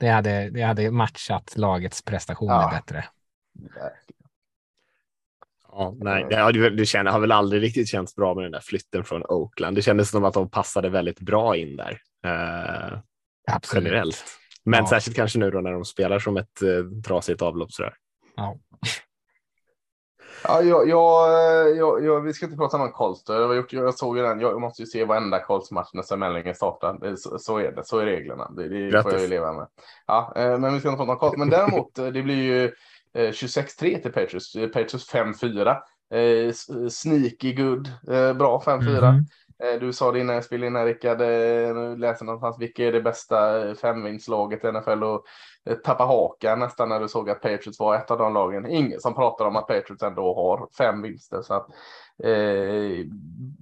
[0.00, 2.70] Det, hade, det hade matchat lagets prestationer Ja.
[2.70, 3.04] bättre.
[5.72, 8.60] Ja, nej, ja, du, du känner, har väl aldrig riktigt känts bra med den där
[8.60, 9.76] flytten från Oakland.
[9.76, 12.00] Det kändes som att de passade väldigt bra in där.
[12.24, 12.98] Eh,
[13.74, 14.24] generellt.
[14.64, 14.86] Men ja.
[14.86, 17.94] särskilt kanske nu då när de spelar som ett eh, trasigt avloppsrör.
[18.36, 18.56] Ja.
[20.44, 23.54] Ja, jag, jag, jag, vi ska inte prata om Karlstad.
[23.54, 24.40] Jag, jag såg ju den.
[24.40, 27.16] Jag måste ju se varenda Karlsmatch när Sam Ellinger startar.
[27.16, 27.84] Så, så, är det.
[27.84, 28.50] Så är reglerna.
[28.50, 29.66] Det, det får jag ju leva med.
[30.06, 31.38] Ja, eh, men vi ska inte prata om Karlstad.
[31.38, 32.72] Men däremot, eh, det blir ju
[33.14, 34.52] 26-3 eh, till Patriots.
[34.52, 35.76] Patriots 5-4.
[36.90, 37.88] Sneaky good.
[38.36, 39.08] Bra 5-4.
[39.08, 39.24] Mm.
[39.80, 43.00] Du sa det innan jag spelade in här Rickard, nu läser någonstans, vilka är det
[43.00, 45.02] bästa femvinstlaget i NFL?
[45.02, 45.24] Och
[45.66, 48.66] Eh, tappa hakan nästan när du såg att Patriots var ett av de lagen.
[48.66, 51.42] Ingen som pratar om att Patriots ändå har fem vinster.
[51.42, 51.68] Så att,
[52.22, 53.06] eh,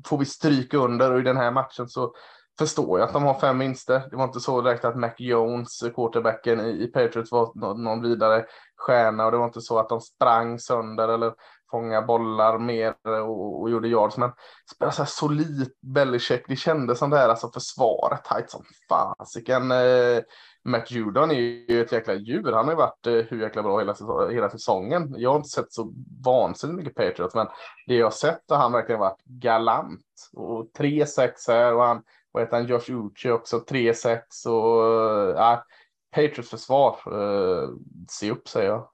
[0.07, 2.15] får vi stryka under och i den här matchen så
[2.59, 4.03] förstår jag att de har fem vinster.
[4.11, 8.45] Det var inte så direkt att Mac Jones, quarterbacken i, i Patriots, var någon, vidare
[8.77, 11.33] stjärna och det var inte så att de sprang sönder eller
[11.71, 14.17] fånga bollar mer och, och gjorde yards.
[14.17, 14.33] Men
[14.75, 19.71] spela så här solid Belichick, det kändes som det här alltså försvaret tajt som fasiken.
[19.71, 20.23] Eh,
[20.69, 22.53] Matt Judon är ju ett jäkla djur.
[22.53, 23.95] Han har ju varit eh, hur jäkla bra hela,
[24.31, 25.15] hela säsongen.
[25.17, 25.93] Jag har inte sett så
[26.25, 27.47] vansinnigt mycket Patriots, men
[27.87, 30.31] det jag har sett har han verkligen varit galant.
[30.33, 32.03] Och 3-6 här och han,
[32.33, 35.59] vad heter han, Josh Uche också 3-6 och eh, äh,
[36.15, 37.69] Patriots försvar, eh,
[38.09, 38.89] se upp säger jag.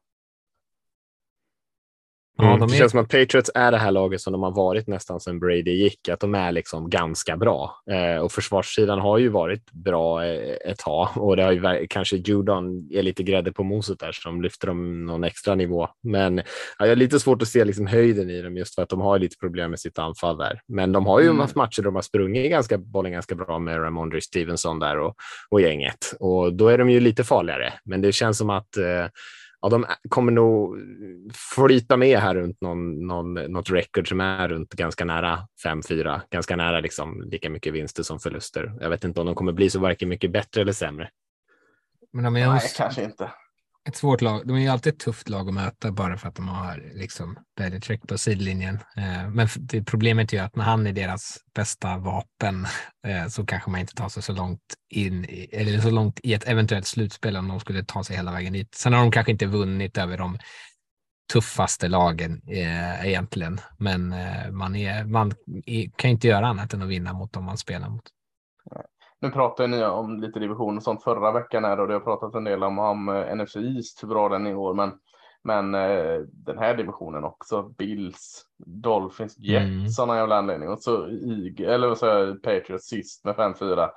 [2.38, 2.50] Mm.
[2.50, 4.86] Ja, de det känns som att Patriots är det här laget som de har varit
[4.86, 7.82] nästan sedan Brady gick, att de är liksom ganska bra.
[7.90, 12.16] Eh, och försvarssidan har ju varit bra eh, ett tag och det har ju kanske
[12.16, 15.88] Judon är lite grädde på moset där som lyfter dem någon extra nivå.
[16.02, 16.44] Men ja,
[16.78, 19.18] jag har lite svårt att se liksom höjden i dem just för att de har
[19.18, 20.60] lite problem med sitt anfall där.
[20.68, 21.40] Men de har ju mm.
[21.40, 25.14] haft matcher där de har sprungit ganska, bollen ganska bra med Ramondre Stevenson där och,
[25.50, 27.72] och gänget och då är de ju lite farligare.
[27.84, 29.06] Men det känns som att eh,
[29.64, 30.79] ja, de kommer nog
[31.57, 36.57] flyta med här runt någon, någon, något record som är runt ganska nära 5-4, ganska
[36.57, 38.72] nära liksom lika mycket vinster som förluster.
[38.81, 41.11] Jag vet inte om de kommer bli så varken mycket bättre eller sämre.
[42.12, 43.31] Men de är Nej, kanske inte
[43.88, 44.46] ett svårt lag.
[44.46, 47.38] De är ju alltid ett tufft lag att möta bara för att de har liksom
[47.56, 48.74] Belichick på sidlinjen.
[48.96, 52.66] Eh, men det, problemet är ju att när han är deras bästa vapen
[53.06, 56.34] eh, så kanske man inte tar sig så långt in i eller så långt i
[56.34, 58.74] ett eventuellt slutspel om de skulle ta sig hela vägen dit.
[58.74, 60.38] Sen har de kanske inte vunnit över de
[61.32, 65.32] tuffaste lagen eh, egentligen, men eh, man, är, man
[65.66, 68.04] är, kan inte göra annat än att vinna mot dem man spelar mot.
[69.24, 72.34] Nu pratade ni om lite division och sånt förra veckan här och det har pratat
[72.34, 74.92] en del om, om uh, NFC East, hur bra den är i år, men
[75.42, 79.88] men uh, den här divisionen också, Bills, Dolphins, Jets mm.
[79.88, 83.62] sådana jävla anledning och så IG, eller så Patriots sist med 5-4.
[83.62, 83.88] Uh,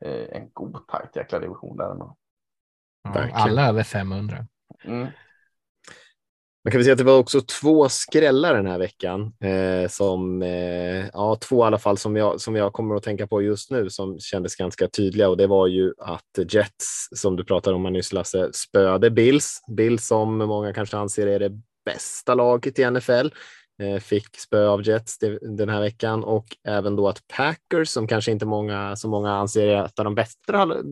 [0.00, 2.16] eh, en god tajt jäkla division där ändå.
[3.02, 4.46] Ja, alla över 500.
[4.84, 5.06] Mm.
[6.68, 10.42] Man kan väl säga att det var också två skrällar den här veckan, eh, som,
[10.42, 13.70] eh, ja, två i alla fall som jag, som jag kommer att tänka på just
[13.70, 17.82] nu som kändes ganska tydliga och det var ju att Jets, som du pratade om
[17.82, 19.60] nyss Lasse, spöade Bills.
[19.76, 21.52] Bills som många kanske anser är det
[21.84, 23.28] bästa laget i NFL
[23.82, 25.18] eh, fick spö av Jets
[25.58, 29.66] den här veckan och även då att Packers som kanske inte många, så många anser
[29.66, 30.82] är ett av de bättre,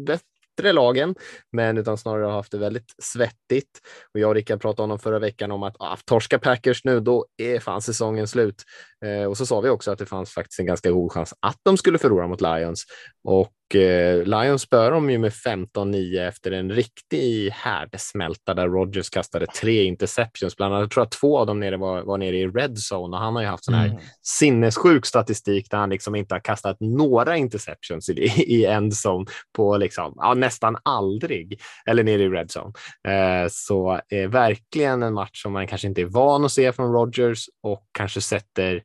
[0.57, 1.15] bättre lagen,
[1.53, 3.81] men utan snarare har haft det väldigt svettigt.
[4.15, 7.01] Och jag och Rickard pratade om dem förra veckan om att ah, torska Packers nu,
[7.01, 8.63] då är fan säsongen slut.
[9.05, 11.61] Eh, och så sa vi också att det fanns faktiskt en ganska god chans att
[11.63, 12.85] de skulle förlora mot Lions.
[13.25, 19.47] Och eh, Lions spöar de ju med 15-9 efter en riktig härdsmälta där Rogers kastade
[19.47, 20.57] tre interceptions.
[20.57, 23.17] Bland annat jag tror att två av dem nere var, var nere i red zone
[23.17, 24.01] och han har ju haft sån här mm.
[24.23, 28.13] sinnessjuk statistik där han liksom inte har kastat några interceptions i,
[28.47, 32.73] i end zone på liksom, ja, nästan aldrig eller nere i red zone.
[33.09, 36.93] Eh, så eh, verkligen en match som man kanske inte är van att se från
[36.93, 38.83] Rogers och kanske sätter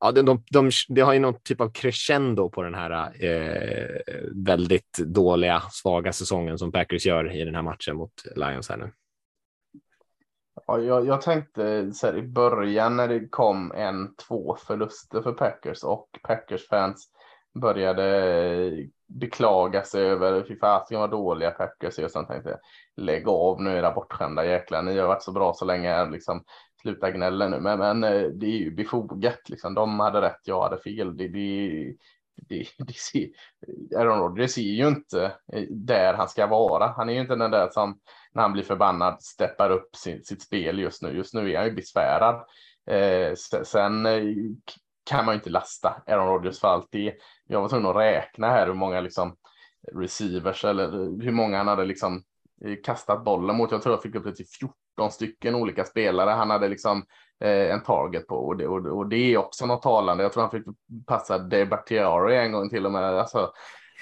[0.00, 4.00] ja, de, de, de, de har ju någon typ av crescendo på den här eh,
[4.46, 8.92] väldigt dåliga, svaga säsongen som Packers gör i den här matchen mot Lions här nu.
[10.66, 15.32] Ja, jag, jag tänkte så här, i början när det kom en, två förluster för
[15.32, 17.08] Packers och Packers fans
[17.60, 22.58] började beklaga sig över fy fasiken vad dåliga Packers är och sen tänkte jag
[23.04, 24.82] lägg av nu era bortskämda jäklar.
[24.82, 26.44] Ni har varit så bra så länge liksom
[26.82, 29.48] sluta gnälla nu, men, men eh, det är ju befogat.
[29.48, 29.74] Liksom.
[29.74, 31.16] De hade rätt, jag hade fel.
[31.16, 31.94] Det, det,
[32.48, 33.28] det, det ser,
[33.96, 36.86] Aaron Rodgers är ju inte eh, där han ska vara.
[36.86, 38.00] Han är ju inte den där som
[38.32, 41.16] när han blir förbannad steppar upp sin, sitt spel just nu.
[41.16, 42.44] Just nu är han ju besvärad.
[42.90, 44.22] Eh, sen eh,
[45.04, 47.14] kan man ju inte lasta Aaron Rodgers för allt det.
[47.46, 49.36] Jag var tvungen att räkna här hur många liksom
[49.92, 50.90] receivers eller
[51.22, 52.22] hur många han hade liksom
[52.84, 53.70] kastat bollen mot.
[53.70, 54.46] Jag tror jag fick upp det till
[54.98, 57.04] 14 stycken olika spelare han hade liksom
[57.40, 60.22] eh, en target på och det, och, och det är också något talande.
[60.22, 60.64] Jag tror han fick
[61.06, 63.04] passa De Bactiari en gång till och med.
[63.04, 63.52] Alltså,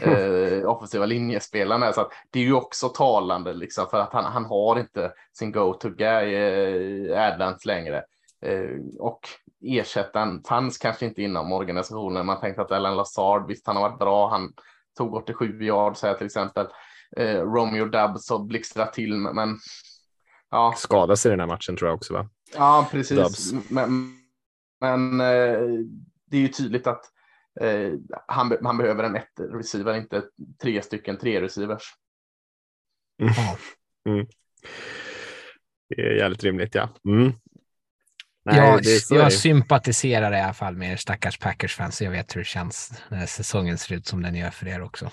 [0.03, 1.93] eh, offensiva linjespelarna.
[1.93, 5.53] Så att det är ju också talande liksom för att han, han har inte sin
[5.53, 8.05] go-to guy eh, Adlands längre.
[8.43, 9.21] Eh, och
[9.65, 12.27] ersättaren fanns kanske inte inom organisationen.
[12.27, 14.53] Man tänkte att Ellen Lazard, visst han har varit bra, han
[14.99, 16.67] tog 87 yard säger till exempel.
[17.17, 19.59] Eh, Romeo Dubs och blixtrar till men
[20.51, 20.75] ja.
[20.77, 22.29] Skadas i den här matchen tror jag också va?
[22.55, 23.19] Ja precis.
[23.19, 23.71] Dubs.
[23.71, 24.19] Men,
[24.81, 25.59] men eh,
[26.27, 27.05] det är ju tydligt att
[27.61, 27.93] eh,
[28.27, 30.23] han, han behöver en ett receiver, inte
[30.63, 31.83] tre stycken tre receivers.
[33.23, 33.33] Mm.
[34.09, 34.27] Mm.
[35.89, 36.89] Det är jävligt rimligt ja.
[37.05, 37.33] Mm.
[38.45, 38.57] Nej,
[39.11, 42.03] jag, jag sympatiserar i alla fall med er stackars Packers-fans.
[42.03, 45.11] Jag vet hur det känns när säsongen ser ut som den gör för er också.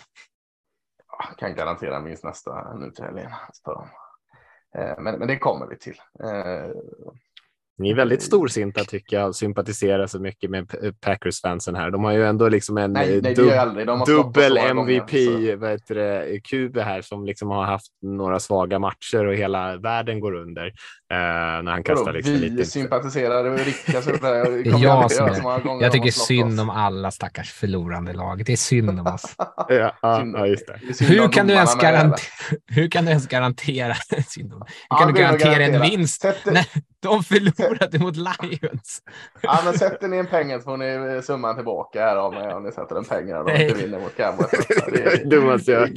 [1.30, 3.32] Jag kan garantera minst nästa nu till helgen.
[4.77, 5.95] Eh, men, men det kommer vi till.
[6.23, 6.71] Eh,
[7.77, 11.91] ni är väldigt storsinta tycker jag, sympatiserar så mycket med Packers-fansen här.
[11.91, 16.39] De har ju ändå liksom en nej, nej, dub dubbel MVP, gånger, vad heter det,
[16.39, 20.73] QB här som liksom har haft några svaga matcher och hela världen går under.
[21.13, 22.65] Uh, när han kastar liksom vi lite.
[22.65, 23.91] sympatiserar, det Ricka
[24.80, 28.45] jag, som jag, jag tycker synd om alla stackars förlorande lag.
[28.45, 29.36] Det är synd om oss.
[29.67, 31.06] ja, ja, just det.
[31.06, 32.17] Hur kan, du ens garantera,
[32.67, 33.93] hur kan du ens garantera,
[34.28, 36.26] synd om, hur kan du garantera en vinst?
[36.45, 36.67] När,
[37.04, 39.02] de förlorade mot Lions.
[39.41, 42.63] Ja, men sätter ni en pengar så får ni summan tillbaka här av mig om
[42.63, 44.52] ni sätter en pengar och inte vinner mot Cowboys.
[44.91, 45.88] Det är dummaste jag.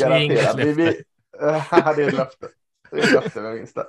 [0.56, 1.02] Vi, vi,
[1.38, 2.46] det är ett löfte.
[2.90, 3.84] Det är ett löfte med vinst ja,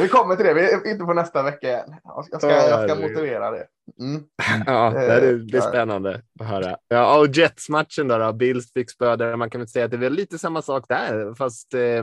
[0.00, 1.94] vi kommer till det, vi är inte på nästa vecka än.
[2.04, 3.66] Jag ska, jag ska motivera det.
[4.00, 4.22] Mm.
[4.66, 6.76] Ja, det är, det är spännande att höra.
[6.88, 10.10] Ja, och Jets-matchen då, då, Bills fick spö Man kan väl säga att det är
[10.10, 12.02] lite samma sak där, fast eh,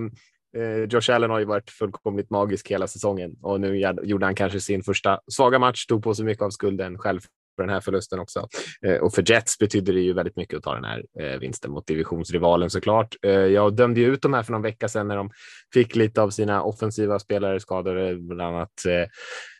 [0.57, 4.59] Eh, Josh Allen har ju varit fullkomligt magisk hela säsongen och nu gjorde han kanske
[4.59, 7.19] sin första svaga match, tog på sig mycket av skulden själv
[7.63, 8.47] den här förlusten också.
[8.85, 11.71] Eh, och för Jets betyder det ju väldigt mycket att ta den här eh, vinsten
[11.71, 13.15] mot divisionsrivalen såklart.
[13.25, 15.29] Eh, jag dömde ju ut de här för någon vecka sedan när de
[15.73, 19.09] fick lite av sina offensiva spelare skadade, bland annat eh,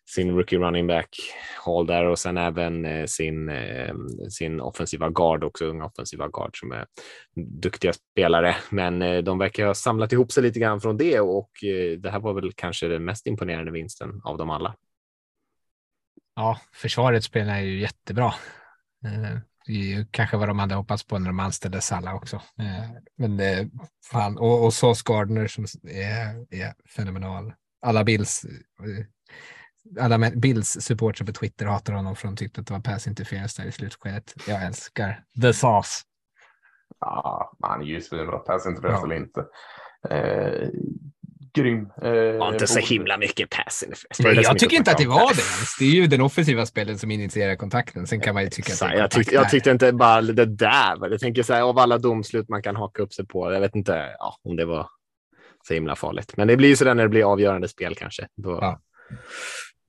[0.10, 1.10] sin rookie running back
[1.66, 3.96] Hall där och sen även eh, sin, eh,
[4.30, 6.86] sin offensiva guard också, unga offensiva guard som är
[7.62, 8.56] duktiga spelare.
[8.70, 12.10] Men eh, de verkar ha samlat ihop sig lite grann från det och eh, det
[12.10, 14.76] här var väl kanske den mest imponerande vinsten av dem alla.
[16.38, 18.34] Ja, försvaret spelar ju jättebra.
[19.66, 22.42] Det är kanske vad de hade hoppats på när de anställde Salla också.
[23.16, 23.40] Men
[24.12, 27.54] fan, och, och Sauce Gardner som är, är fenomenal.
[27.82, 28.46] Alla Bills
[30.00, 33.62] alla Bills supportrar på Twitter hatar honom för de tyckte att det var pass interference
[33.62, 34.34] där i slutskedet.
[34.48, 36.02] Jag älskar the sauce.
[37.00, 39.06] Ja, han är ju svinbra, pass interference ja.
[39.06, 39.46] eller inte.
[40.10, 40.70] Eh,
[41.58, 41.90] grym.
[42.02, 44.42] Eh, var inte så himla mycket pass interference.
[44.42, 45.78] Jag tycker inte att det var det ens.
[45.80, 48.08] Det är ju den offensiva spelet som initierar kontakten.
[48.08, 50.46] Sen kan man ju tycka att det är jag, tyckte, jag tyckte inte bara det
[50.46, 51.10] där.
[51.12, 53.54] Jag tänker så här, av alla domslut man kan haka upp sig på.
[53.54, 54.90] Jag vet inte ja, om det var
[55.68, 56.34] så himla farligt.
[56.38, 58.28] Men det blir ju så där när det blir avgörande spel kanske.
[58.36, 58.82] Då, ja.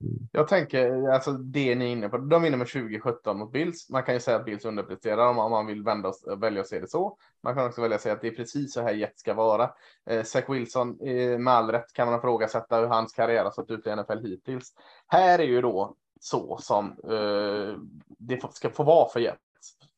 [0.01, 0.27] Mm.
[0.31, 3.89] Jag tänker, alltså det ni är inne på, de vinner med 2017 mot Bills.
[3.89, 6.79] Man kan ju säga att Bills underpresterar om, man vill vända och, välja att se
[6.79, 7.17] det så.
[7.43, 9.71] Man kan också välja att säga att det är precis så här Jet ska vara.
[10.05, 13.71] Eh, Zach Wilson, eh, med all rätt kan man ifrågasätta hur hans karriär har sett
[13.71, 14.73] ut i NFL hittills.
[15.07, 19.39] Här är ju då så som eh, det ska få vara för Jets.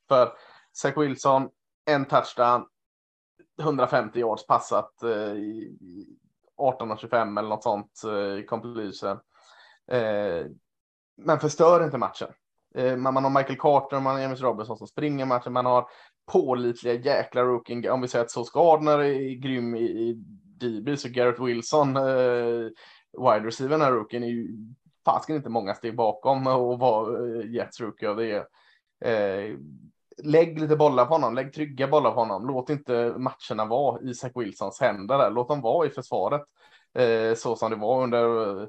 [0.07, 0.33] För
[0.73, 1.49] Zach Wilson,
[1.85, 2.65] en touchdown,
[3.59, 5.33] 150 yards passat eh,
[6.57, 9.17] 18.25 eller något sånt eh, i completion.
[9.91, 10.45] Eh,
[11.17, 12.27] men förstör inte matchen.
[12.75, 15.88] Eh, man, man har Michael Carter, man har James Robinson som springer matchen, man har
[16.32, 17.89] pålitliga jäkla rookie.
[17.89, 20.13] Om vi säger att SoS Gardner är grym i, i
[20.60, 22.69] DB så Garrett Wilson, eh,
[23.17, 24.47] wide receiver, den här rookien, är ju
[25.06, 28.47] fasken inte många steg bakom och vara eh, Jets rookie av det.
[29.06, 29.58] Eh,
[30.23, 32.47] lägg lite bollar på honom, lägg trygga bollar på honom.
[32.47, 35.30] Låt inte matcherna vara i Zach Wilsons händer där.
[35.30, 36.41] Låt dem vara i försvaret
[36.93, 38.67] eh, så som det var under eh,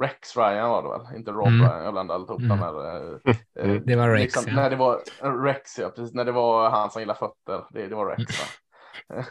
[0.00, 1.60] Rex Ryan var det väl, inte Rob mm.
[1.60, 1.84] Ryan.
[1.84, 2.58] Jag blandade ihop mm.
[2.58, 4.22] dem Eh, eh, det var Rex.
[4.22, 4.54] Liksom, ja.
[4.54, 5.02] När det var
[5.44, 6.14] Rex, ja, precis.
[6.14, 7.64] När det var han som gillar fötter.
[7.70, 8.22] Det, det var Rex.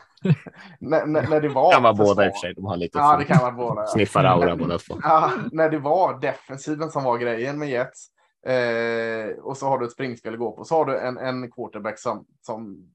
[0.80, 1.69] när, när, när, det var.
[1.69, 2.54] Det kan vara båda i och för sig.
[2.54, 2.97] De har lite.
[2.97, 3.88] Ja, det kan vara båda.
[3.88, 4.99] Sniffar aura båda två.
[5.04, 8.08] Ja, när det var defensiven som var grejen med Jets.
[8.47, 10.63] Eh, och så har du ett springspel att gå på.
[10.63, 12.89] Så har du en, en quarterback som, som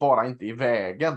[0.00, 1.12] bara inte är i vägen.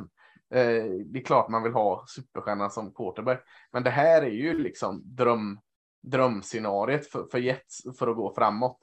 [0.53, 3.43] Eh, det är klart man vill ha superstjärnan som quarterback.
[3.71, 5.59] Men det här är ju liksom dröm
[6.01, 8.77] drömscenariet för, för Jets för att gå framåt.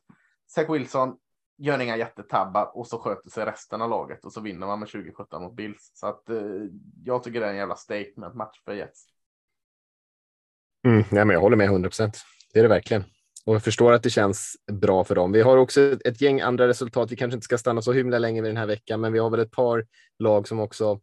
[0.51, 1.17] Zach Wilson
[1.59, 4.89] gör inga jättetabbar och så sköter sig resten av laget och så vinner man med
[4.89, 5.91] 2017 mot Bills.
[5.95, 6.37] Så att eh,
[7.05, 9.07] jag tycker det är en jävla statement match för Jets.
[10.87, 12.25] Mm, nej, men jag håller med 100 procent.
[12.53, 13.05] Det är det verkligen.
[13.47, 15.33] Och jag förstår att det känns bra för dem.
[15.33, 17.11] Vi har också ett, ett gäng andra resultat.
[17.11, 19.31] Vi kanske inte ska stanna så himla länge vid den här veckan, men vi har
[19.31, 19.87] väl ett par
[20.19, 21.01] lag som också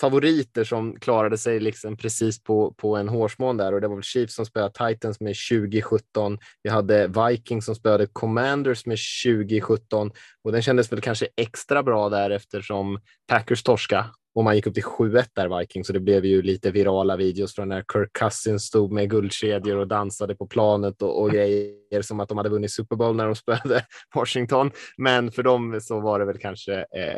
[0.00, 3.74] favoriter som klarade sig liksom precis på, på en hårsmån där.
[3.74, 6.38] Och det var väl Chiefs som spöade Titans med 2017.
[6.62, 10.10] Vi hade Vikings som spöade Commanders med 2017
[10.44, 14.74] och den kändes väl kanske extra bra där eftersom Packers torska och man gick upp
[14.74, 18.62] till 7-1 där Vikings så det blev ju lite virala videos från när Kirk Cousins
[18.62, 22.72] stod med guldkedjor och dansade på planet och, och grejer som att de hade vunnit
[22.72, 24.70] Super Bowl när de spöade Washington.
[24.96, 27.16] Men för dem så var det väl kanske eh,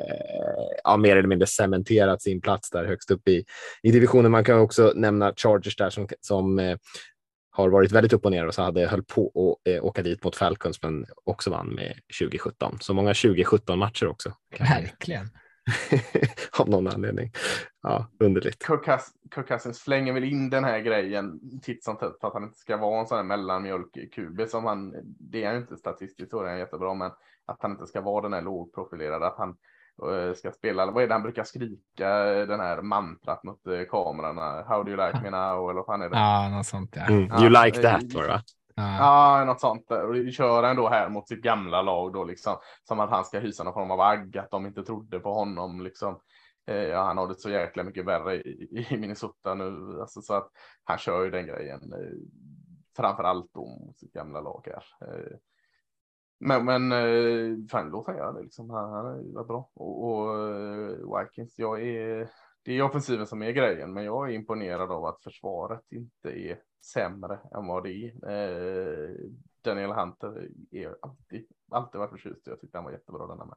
[0.84, 3.44] ja, mer eller mindre cementerat sin plats där högst upp i,
[3.82, 4.30] i divisionen.
[4.30, 6.76] Man kan också nämna Chargers där som, som eh,
[7.50, 9.26] har varit väldigt upp och ner och så hade höll på
[9.64, 12.78] att eh, åka dit mot Falcons men också vann med 2017.
[12.80, 14.32] Så många 2017 matcher också.
[14.58, 15.30] Verkligen.
[16.58, 17.30] av någon anledning.
[17.82, 18.66] Ja, underligt.
[18.66, 22.58] Kirk, Cousins slänger väl in den här grejen titt som tätt för att han inte
[22.58, 26.48] ska vara en sån här mellanmjölkkube som han, det är han inte statistiskt så är
[26.48, 27.10] han jättebra, men
[27.46, 29.56] att han inte ska vara den här lågprofilerade, att han
[30.10, 32.08] uh, ska spela, vad är det han brukar skrika,
[32.46, 36.02] den här mantrat mot uh, kamerorna, how do you like me now, eller vad fan
[36.02, 36.16] är det?
[36.16, 37.02] Ja, något sånt ja.
[37.02, 38.42] Mm, you like that var det va?
[38.74, 39.90] Ja, ja något sånt.
[39.90, 42.56] Och köra ändå här mot sitt gamla lag då liksom.
[42.82, 45.80] Som att han ska hysa någon form av agg, att de inte trodde på honom
[45.80, 46.20] liksom.
[46.66, 50.00] Eh, ja, han har det så jäkla mycket värre i, i Minnesota nu.
[50.00, 50.50] Alltså, så att
[50.84, 51.92] han kör ju den grejen.
[51.92, 52.18] Eh,
[52.96, 55.08] framför allt då mot sitt gamla lag här.
[55.08, 55.36] Eh,
[56.40, 58.70] men, men eh, fan, låt han göra det liksom.
[58.70, 59.70] Han, han är bra.
[59.74, 62.30] Och, och eh, Vikings, jag är
[62.64, 66.58] det är offensiven som är grejen, men jag är imponerad av att försvaret inte är
[66.92, 68.12] sämre än vad det är.
[68.30, 69.10] Eh,
[69.64, 72.46] Daniel Hunter är alltid, alltid varit förtjust.
[72.46, 73.56] Jag tyckte han var jättebra denna med.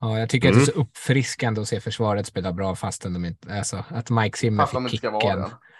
[0.00, 0.60] Ja, jag tycker mm.
[0.60, 0.86] att det är så mm.
[0.86, 5.10] uppfriskande att se försvaret spela bra fastän de inte, alltså att Mike Zimmer fick kicken.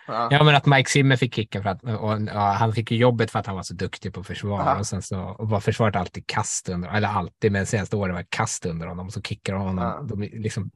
[0.06, 0.28] Ja.
[0.30, 0.44] ja.
[0.44, 3.38] men att Mike Zimmer fick kicken för att och, ja, han fick ju jobbet för
[3.38, 4.78] att han var så duktig på försvar Aha.
[4.78, 8.26] och sen så och var försvaret alltid kast under, eller alltid, men senaste året var
[8.28, 9.78] kast under honom och så kickar honom.
[9.78, 10.02] Ja.
[10.08, 10.70] De, liksom,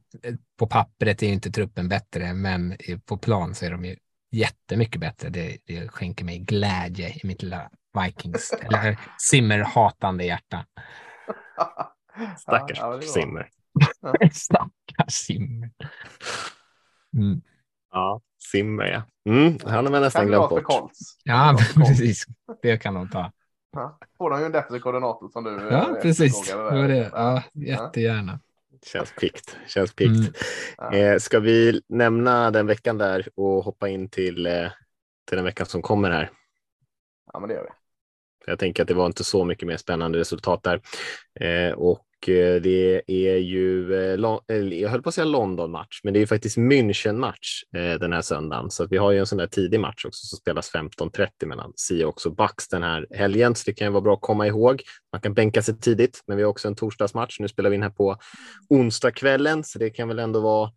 [0.59, 3.95] på pappret är ju inte truppen bättre, men på plan så är de ju
[4.31, 5.29] jättemycket bättre.
[5.29, 7.69] Det, det skänker mig glädje i mitt lilla
[8.03, 8.99] Vikings, eller
[9.31, 10.65] Zimmer-hatande hjärta.
[12.37, 13.49] Stackars ja, Simmer.
[14.31, 15.71] Stackars Simmer.
[17.17, 17.41] Mm.
[17.91, 18.21] Ja,
[18.51, 19.03] Simmer ja.
[19.29, 20.91] Mm, han har väl nästan glömt bort.
[21.23, 22.25] Ja, precis.
[22.61, 23.31] Det kan de ta.
[23.71, 25.51] Ja, får de ju en defensiv koordinator som du.
[25.71, 26.47] Ja, eh, precis.
[26.47, 27.11] Det var det.
[27.13, 28.39] Ja, jättegärna.
[28.85, 29.57] Känns pikt.
[29.67, 30.37] Känns pikt.
[30.81, 31.13] Mm.
[31.13, 34.71] Eh, ska vi nämna den veckan där och hoppa in till, eh,
[35.27, 36.29] till den veckan som kommer här?
[37.33, 37.69] Ja, men det gör vi.
[38.45, 40.81] Jag tänker att det var inte så mycket mer spännande resultat där.
[41.39, 46.17] Eh, och Eh, det är ju, eh, jag höll på att säga London-match, men det
[46.17, 48.71] är ju faktiskt München-match eh, den här söndagen.
[48.71, 52.25] Så vi har ju en sån där tidig match också som spelas 15.30 mellan Seahawks
[52.25, 53.55] och Bucks den här helgen.
[53.55, 54.81] Så det kan ju vara bra att komma ihåg.
[55.11, 57.39] Man kan bänka sig tidigt, men vi har också en torsdagsmatch.
[57.39, 58.17] Nu spelar vi in här på
[58.69, 60.71] onsdagskvällen, så det kan väl ändå vara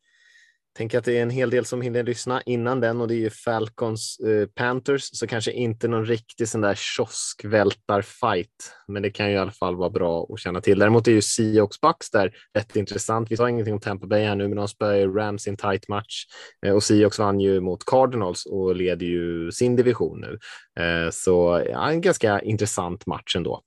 [0.73, 3.19] Tänk att det är en hel del som hinner lyssna innan den och det är
[3.19, 9.29] ju Falcons eh, Panthers, så kanske inte någon riktig sån där kioskvältar-fight, men det kan
[9.29, 10.79] ju i alla fall vara bra att känna till.
[10.79, 13.31] Däremot är ju Seahawks Bucks där rätt intressant.
[13.31, 15.57] Vi sa ingenting om Tampa Bay här nu, men de spöar ju Rams i en
[15.57, 16.25] tight match
[16.67, 20.39] eh, och Seahawks vann ju mot Cardinals och leder ju sin division nu.
[20.85, 23.63] Eh, så ja, en ganska intressant match ändå.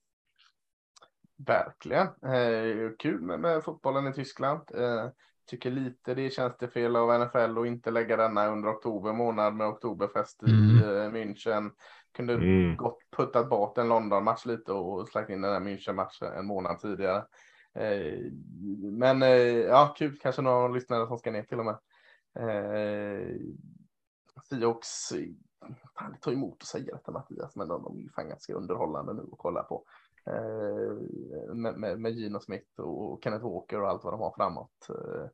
[1.46, 2.06] Verkligen.
[2.06, 4.60] Eh, kul med, med, fotbollen i Tyskland.
[4.74, 5.08] Eh,
[5.46, 9.54] tycker lite det känns det fel av NFL att inte lägga denna under oktober månad
[9.54, 10.78] med oktoberfest i mm.
[10.78, 11.70] Eh, München.
[12.12, 12.76] Kunde mm.
[12.76, 17.24] gott puttat bort en London-match lite och släppt in den här München-matchen en månad tidigare.
[17.74, 18.20] Eh,
[18.92, 19.28] men eh,
[19.58, 21.78] ja, kul, kanske några lyssnare som ska ner till och med.
[24.48, 25.12] Seahawks,
[25.98, 28.54] fan det tar emot att säga detta Mattias, men de, de är ju fan ganska
[28.54, 29.84] underhållande nu att kolla på.
[30.30, 34.88] Eh, med, med, med Gino Smith och Kenneth Walker och allt vad de har framåt.
[34.88, 35.26] Eh,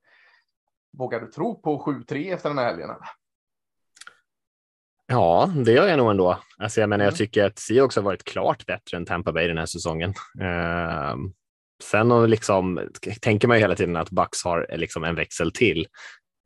[0.99, 2.91] vågar du tro på 7-3 efter den här helgen?
[5.07, 6.39] Ja, det gör jag nog ändå.
[6.59, 7.19] Alltså jag menar, jag mm.
[7.19, 10.15] tycker att Seahawks har varit klart bättre än Tampa Bay den här säsongen.
[10.41, 11.17] Eh,
[11.83, 12.89] sen och liksom,
[13.21, 15.87] tänker man ju hela tiden att Bucks har liksom en växel till.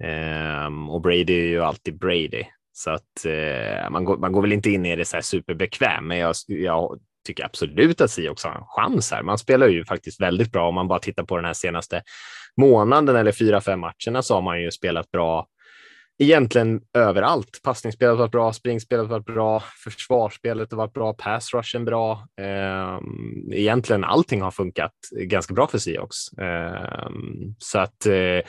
[0.04, 2.44] Eh, och Brady är ju alltid Brady.
[2.72, 6.06] Så att eh, man, går, man går väl inte in i det så här superbekväm,
[6.06, 9.22] men jag, jag tycker absolut att Seahawks har en chans här.
[9.22, 12.02] Man spelar ju faktiskt väldigt bra om man bara tittar på den här senaste
[12.56, 15.46] månaden eller fyra, fem matcherna så har man ju spelat bra
[16.18, 17.60] egentligen överallt.
[17.62, 22.26] Passningsspelet har varit bra, springspelet har varit bra, försvarsspelet har varit bra, pass rushen bra.
[22.40, 26.32] Ehm, egentligen allting har funkat ganska bra för Seahawks.
[26.38, 28.40] Ehm, så att eh,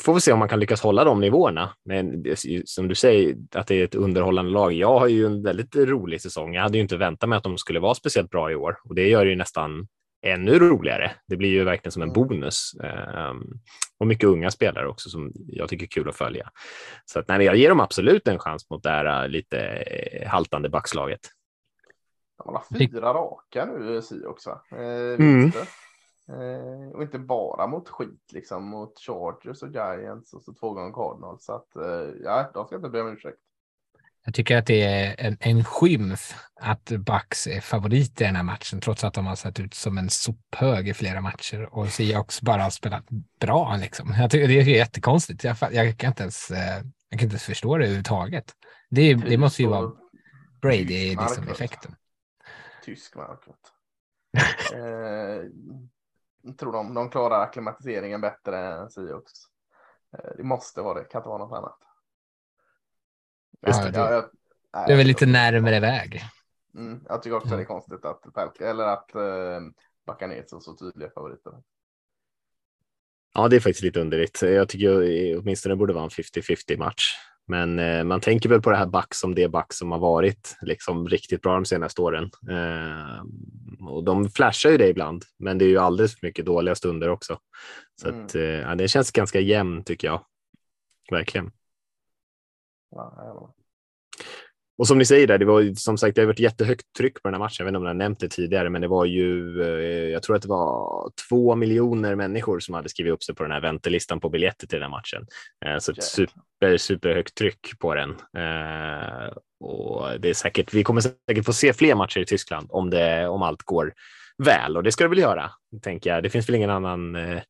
[0.00, 1.70] får vi se om man kan lyckas hålla de nivåerna.
[1.84, 2.24] Men
[2.64, 4.72] som du säger, att det är ett underhållande lag.
[4.72, 6.54] Jag har ju en väldigt rolig säsong.
[6.54, 8.94] Jag hade ju inte väntat mig att de skulle vara speciellt bra i år och
[8.94, 9.86] det gör det ju nästan
[10.22, 11.12] ännu roligare.
[11.26, 12.28] Det blir ju verkligen som en mm.
[12.28, 12.72] bonus.
[13.30, 13.60] Um,
[13.98, 16.50] och mycket unga spelare också som jag tycker är kul att följa.
[17.04, 20.28] Så att, nej, jag ger dem absolut en chans mot det här äh, lite äh,
[20.28, 21.20] haltande backslaget.
[22.44, 24.62] De har fyra raka nu, Sioux, va?
[24.72, 25.52] Eh, mm.
[26.28, 30.92] Eh, och inte bara mot skit, liksom mot Chargers och Giants och så två gånger
[30.92, 31.44] Cardinals.
[31.44, 33.38] Så att eh, ja, de ska inte be om ursäkt.
[34.24, 38.42] Jag tycker att det är en, en skymf att Bucks är favorit i den här
[38.42, 42.42] matchen, trots att de har sett ut som en sophög i flera matcher och Seahawks
[42.42, 43.04] bara har spelat
[43.40, 43.76] bra.
[43.76, 44.14] Liksom.
[44.18, 45.44] Jag tycker det är jättekonstigt.
[45.44, 48.52] Jag, jag, kan inte ens, eh, jag kan inte ens förstå det överhuvudtaget.
[48.90, 49.92] Det, det måste ju vara
[50.60, 51.94] Brady liksom effekten.
[52.84, 53.56] Tysk marknad.
[54.74, 55.50] eh,
[56.52, 59.32] tror de, de klarar akklimatiseringen bättre än Seahawks.
[60.18, 61.78] Eh, det måste vara det, kan inte vara något annat.
[63.66, 64.30] Just det, ja, jag,
[64.86, 66.22] det är väl lite närmare väg.
[66.74, 67.58] Mm, jag tycker också mm.
[67.58, 69.60] det är konstigt att eller att eh,
[70.06, 71.52] Buccaneers är så tydliga favoriter.
[73.34, 74.42] Ja, det är faktiskt lite underligt.
[74.42, 77.14] Jag tycker åtminstone det borde vara en 50-50 match.
[77.48, 80.56] Men eh, man tänker väl på det här back som det back som har varit
[80.62, 82.30] liksom riktigt bra de senaste åren.
[82.50, 83.24] Eh,
[83.88, 87.08] och de flashar ju det ibland, men det är ju alldeles för mycket dåliga stunder
[87.08, 87.38] också.
[88.00, 88.24] Så mm.
[88.24, 90.24] att, eh, ja, det känns ganska jämn tycker jag.
[91.10, 91.50] Verkligen.
[92.90, 93.54] Ja,
[94.78, 97.28] och som ni säger där, det var som sagt, det har varit jättehögt tryck på
[97.28, 97.56] den här matchen.
[97.58, 100.22] Jag vet inte om jag har nämnt det tidigare, men det var ju, eh, jag
[100.22, 103.60] tror att det var två miljoner människor som hade skrivit upp sig på den här
[103.60, 105.26] väntelistan på biljetter till den här matchen.
[105.66, 108.10] Eh, så ett super, super högt tryck på den.
[108.10, 112.90] Eh, och det är säkert, vi kommer säkert få se fler matcher i Tyskland om
[112.90, 113.92] det, om allt går
[114.44, 115.50] väl och det ska det väl göra,
[115.82, 116.22] tänker jag.
[116.22, 117.16] Det finns väl ingen annan.
[117.16, 117.42] Eh,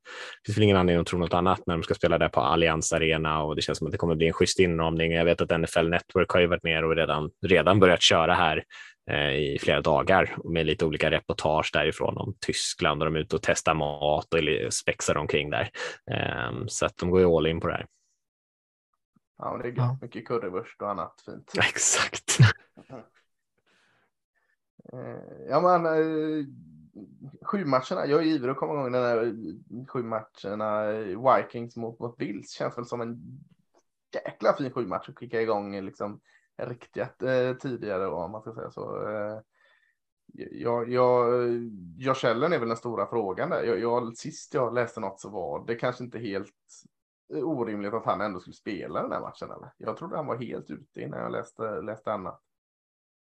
[0.46, 2.92] finns väl ingen anledning att tro något annat när de ska spela där på Allians
[2.92, 5.12] Arena och det känns som att det kommer bli en schysst inramning.
[5.12, 8.64] Jag vet att NFL Network har ju varit ner och redan redan börjat köra här
[9.10, 13.36] eh, i flera dagar med lite olika reportage därifrån om Tyskland och de är ute
[13.36, 15.70] och testar mat och spexar omkring där.
[16.10, 17.86] Eh, så att de går ju all in på det här.
[19.38, 19.98] Ja, det är ja.
[20.02, 21.52] mycket currywurst och annat fint.
[21.58, 22.38] Exakt.
[24.92, 25.86] Eh, ja, men
[27.42, 28.06] sju matcherna.
[28.06, 29.34] Jag är ivrig att komma igång den här
[29.88, 30.92] sju matcherna.
[31.36, 33.18] Vikings mot, mot Bills känns väl som en
[34.14, 36.20] jäkla fin sju match att kicka igång liksom
[36.62, 39.08] riktigt eh, tidigare om man ska säga så.
[39.08, 39.40] Eh,
[40.52, 41.28] jag, jag,
[41.98, 43.62] jag källen är väl den stora frågan där.
[43.62, 46.52] Jag, jag, sist jag läste något så var det kanske inte helt
[47.30, 49.50] orimligt att han ändå skulle spela den här matchen.
[49.50, 49.72] Eller?
[49.76, 52.40] Jag trodde han var helt ute innan jag läste, läste annat.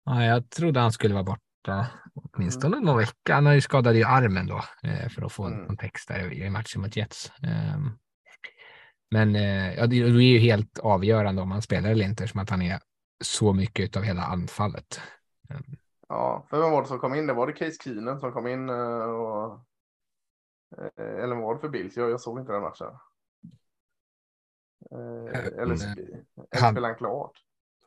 [0.05, 2.87] Ja, jag trodde han skulle vara borta borta åtminstone mm.
[2.87, 3.35] någon vecka.
[3.35, 5.69] Han har ju skadade ju armen då eh, för att få mm.
[5.69, 7.33] en text där i matchen mot Jets.
[7.43, 7.91] Ehm,
[9.11, 12.51] men eh, ja, det är ju helt avgörande om han spelar eller inte, som att
[12.51, 12.81] han är
[13.25, 15.01] så mycket av hela anfallet.
[15.51, 15.77] Ehm.
[16.09, 17.27] Ja, för vem var det som kom in?
[17.27, 19.67] Det var det Case Keenan som kom in eh, och
[20.97, 21.97] eller var det för Bills?
[21.97, 22.87] Jag, jag såg inte den matchen.
[24.91, 27.33] Eller, eller spelade han klart?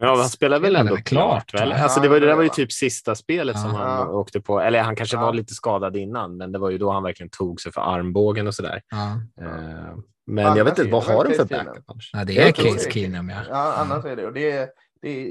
[0.03, 1.53] Ja, han spelar väl ändå klart?
[1.53, 1.71] Väl?
[1.71, 4.59] Alltså, det, var, det där var ju typ sista spelet som han åkte på.
[4.59, 7.61] Eller han kanske var lite skadad innan, men det var ju då han verkligen tog
[7.61, 8.81] sig för armbågen och sådär.
[8.89, 9.19] Ja.
[9.45, 11.83] Uh, men annars jag vet inte, vad har de för backup?
[12.13, 13.29] Ja, det är Case Keenum.
[13.29, 13.41] Ja.
[13.49, 14.25] ja, annars är det.
[14.25, 14.69] Och det, är,
[15.01, 15.25] det är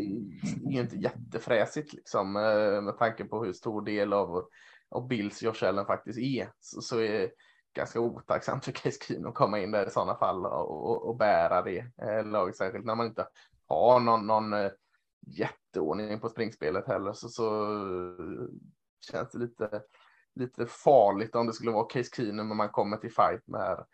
[0.70, 4.44] ju inte jättefräsigt liksom, eh, med tanke på hur stor del av,
[4.90, 6.48] av Bills Josh Allen faktiskt är.
[6.60, 7.30] Så, så är det
[7.76, 11.16] ganska otacksamt för Case Keenum att komma in där i sådana fall och, och, och
[11.16, 13.26] bära det eh, laget, särskilt när man inte
[13.72, 14.70] ha någon, någon eh,
[15.26, 17.76] jätteordning på springspelet heller så, så
[19.10, 19.82] känns det lite,
[20.34, 23.84] lite farligt om det skulle vara Case Keenum när man kommer till fight med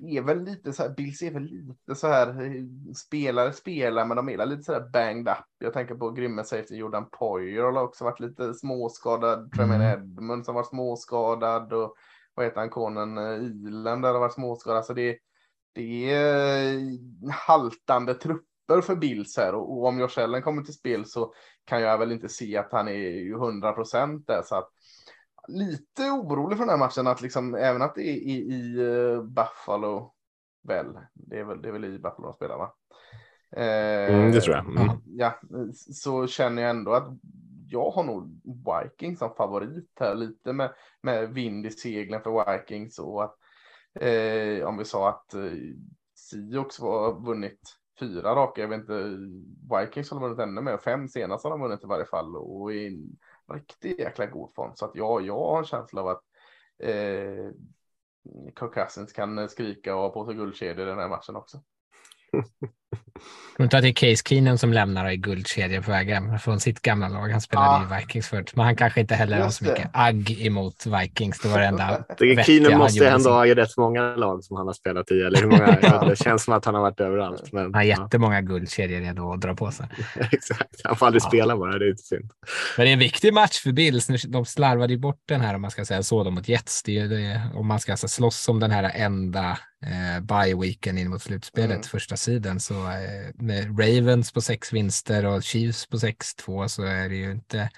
[0.00, 2.62] det är väl lite så här, Bills är väl lite så här, eh,
[2.94, 5.44] spelare spelar, men de är lite så här banged up.
[5.58, 9.52] Jag tänker på grymma safety Jordan Poyer har också varit lite småskadad.
[9.52, 10.02] Tremaine mm.
[10.02, 11.94] Edmund som var småskadad och
[12.34, 13.18] vad heter han, konen
[13.68, 14.84] Ilan där har varit småskadad.
[14.84, 15.18] Så det,
[15.72, 16.80] det är
[17.32, 21.32] haltande trupp papper för Bills här och, och om Josh Allen kommer till spel så
[21.64, 24.70] kan jag väl inte se att han är 100 procent där så att
[25.48, 29.22] lite orolig för den här matchen att liksom även att det är i, i uh,
[29.22, 30.14] Buffalo
[30.62, 32.74] väl, det är väl, det är väl i Buffalo de spelar va?
[33.56, 34.66] Eh, mm, det tror jag.
[34.66, 34.96] Mm.
[35.04, 35.40] Ja,
[35.74, 37.08] så känner jag ändå att
[37.70, 42.98] jag har nog Vikings som favorit här lite med, med vind i seglen för Vikings
[42.98, 43.36] och att
[44.00, 45.42] eh, om vi sa att eh,
[46.30, 48.60] Sioux var vunnit fyra raka.
[48.60, 49.18] Jag vet inte,
[49.76, 50.78] Vikings har vunnit ännu mer.
[50.78, 53.18] Fem senast har de vunnit i varje fall och i en
[53.54, 54.72] riktigt jäkla god form.
[54.74, 56.22] Så att ja, jag har en känsla av att
[56.82, 57.50] eh,
[58.58, 61.62] Kirk Cousins kan skrika och ha på sig guldkedjor i den här matchen också.
[63.56, 66.60] Jag inte att det är Case Keenan som lämnar i guldkedjor på väg hem från
[66.60, 67.28] sitt gamla lag.
[67.28, 67.96] Han spelade Ah.
[67.96, 71.40] i Vikings förut, men han kanske inte heller har så mycket agg emot Vikings.
[71.40, 72.04] Det var det enda
[72.44, 75.14] Keenan måste ändå ha i rätt många lag som han har spelat i.
[75.20, 76.00] Eller hur många?
[76.08, 77.52] det känns som att han har varit överallt.
[77.52, 79.86] Men, Han har ja, jättemånga guldkedjor redo att dra på sig.
[80.32, 80.80] exakt.
[80.84, 81.28] Han får aldrig Ja.
[81.28, 82.30] spela bara, det är inte synd.
[82.76, 84.06] Men det är en viktig match för Bills.
[84.28, 86.82] De slarvade ju bort den här om man ska säga så då, mot Jets.
[86.82, 91.10] Det är det, om man ska alltså slåss om den här enda eh, bye-weeken in
[91.10, 91.82] mot slutspelet, Mm.
[91.82, 92.60] första sidan.
[92.60, 92.97] Så eh,
[93.78, 97.70] Ravens på sex vinster och Chiefs på 6-2 så är det ju inte,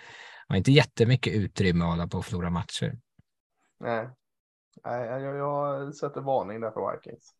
[0.48, 2.98] har inte jättemycket utrymme att hålla på och förlora matcher.
[3.80, 4.08] Nej,
[4.84, 7.34] Nej jag, jag sätter varning där för Vikings.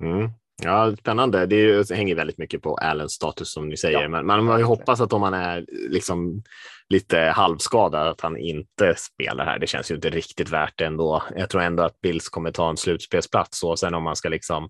[0.00, 0.30] Mm.
[0.62, 1.46] Ja, spännande.
[1.46, 4.26] Det är ju, det hänger väldigt mycket på Allens status som ni säger, Ja, men
[4.26, 6.42] man har ju hoppas att om han är liksom
[6.88, 9.58] lite halvskadad att han inte spelar här.
[9.58, 11.22] Det känns ju inte riktigt värt det ändå.
[11.36, 14.64] Jag tror ändå att Bills kommer ta en slutspelsplats och sen om man ska liksom
[14.64, 14.68] eh,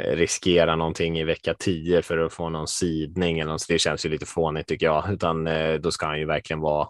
[0.00, 4.06] Eh, riskera någonting i vecka 10 för att få någon sidning eller något, det känns
[4.06, 6.88] ju lite fånigt tycker jag, utan eh, då ska han ju verkligen vara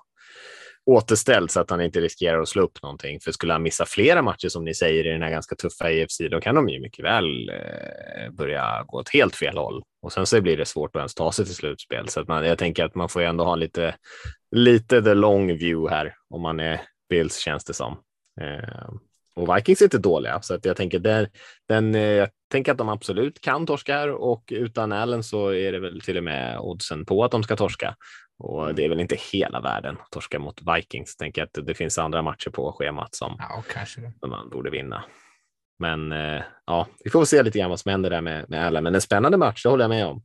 [0.85, 3.21] återställd så att han inte riskerar att slå upp någonting.
[3.21, 6.19] För skulle han missa flera matcher som ni säger i den här ganska tuffa EFC,
[6.31, 9.83] då kan de ju mycket väl eh, börja gå åt helt fel håll.
[10.03, 12.09] Och sen så blir det svårt att ens ta sig till slutspel.
[12.09, 13.95] Så att man, jag tänker att man får ju ändå ha lite,
[14.51, 17.97] lite the long view här om man är Bills känns det som.
[19.35, 21.27] Och Vikings är inte dåliga, så att jag tänker den,
[21.69, 25.73] den, eh, jag tänker att de absolut kan torska här och utan Allen så är
[25.73, 27.97] det väl till och med oddsen på att de ska torska.
[28.39, 31.17] Och det är väl inte hela världen att torska mot Vikings.
[31.17, 33.63] Tänker att det finns andra matcher på schemat som Ja,
[34.21, 35.05] som man borde vinna.
[35.79, 38.85] Men eh, ja, vi får se lite grann vad som händer där med, med Allen.
[38.85, 40.23] Men en spännande match, det håller jag med om.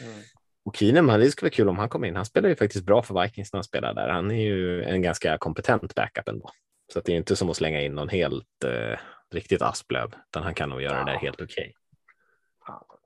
[0.00, 0.22] Mm.
[0.64, 2.16] Och Keenan, det skulle vara kul om han kom in.
[2.16, 4.08] Han spelar ju faktiskt bra för Vikings när han spelar där.
[4.08, 6.50] Han är ju en ganska kompetent backup ändå.
[6.92, 8.98] Så att det är inte som att slänga in någon helt eh,
[9.30, 11.18] riktigt Asplöv, utan han kan nog göra det där Ja.
[11.18, 11.74] helt okej.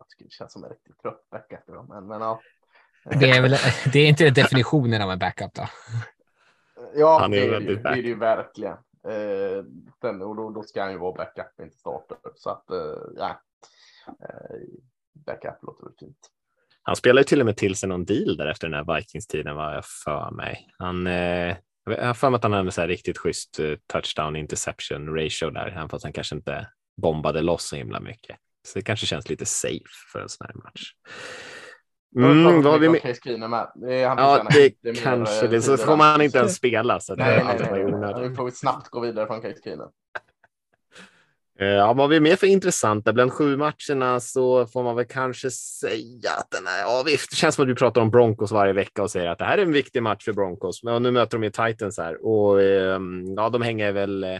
[0.09, 1.89] Tycker det känns som en riktigt trött backup.
[1.89, 2.41] Men, men ja.
[3.05, 3.57] Det är, väl,
[3.93, 5.69] det är inte definitionen av en backup då.
[6.95, 8.77] Ja, Han är det, är det, väldigt ju, det är det ju verkligen.
[9.09, 9.65] Eh,
[10.01, 12.17] sen, och då, då ska han ju vara backup, inte starter.
[12.35, 12.79] Så att, eh,
[13.17, 13.41] ja.
[14.07, 14.57] Eh,
[15.27, 16.31] backup låter väl fint.
[16.83, 19.57] Han spelar ju till och med till sig någon deal där efter den här Vikings-tiden,
[19.57, 20.69] vad jag för mig.
[20.79, 21.57] Han, eh,
[21.91, 25.51] jag har för mig att han hade så här riktigt schysst eh, touchdown interception ratio
[25.51, 26.69] där, även fast han kanske inte
[27.03, 28.37] bombade loss så himla mycket.
[28.69, 30.93] Så det kanske känns lite safe för en sån här match.
[32.17, 33.01] Mm, vad har vi med?
[33.75, 34.47] Det Ja,
[34.83, 35.63] det kanske det.
[35.63, 37.01] Så får man inte ens spela.
[37.01, 37.69] Så det Nej, nej, nej.
[37.69, 37.95] bara i nej.
[37.95, 38.23] onödan.
[38.23, 39.71] Nu får vi snabbt gå vidare från Case.
[39.73, 39.79] Eh,
[41.61, 43.13] Eh, ja, vad har vi mer för intressanta?
[43.13, 47.37] Bland sju matcherna så får man väl kanske säga att den är, ja, visst, det
[47.37, 49.63] känns som att du pratar om Broncos varje vecka och säger att det här är
[49.63, 50.83] en viktig match för Broncos.
[50.83, 54.39] Men nu möter de ju Titans här och ehm, ja, de hänger väl, eh,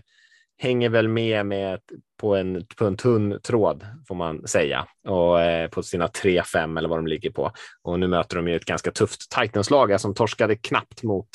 [0.59, 1.81] hänger väl med, med
[2.21, 6.89] på, en, på en tunn tråd får man säga och eh, på sina 3-5 eller
[6.89, 7.53] vad de ligger på.
[7.83, 11.29] Och nu möter de ju ett ganska tufft Titans-lag som torskade knappt mot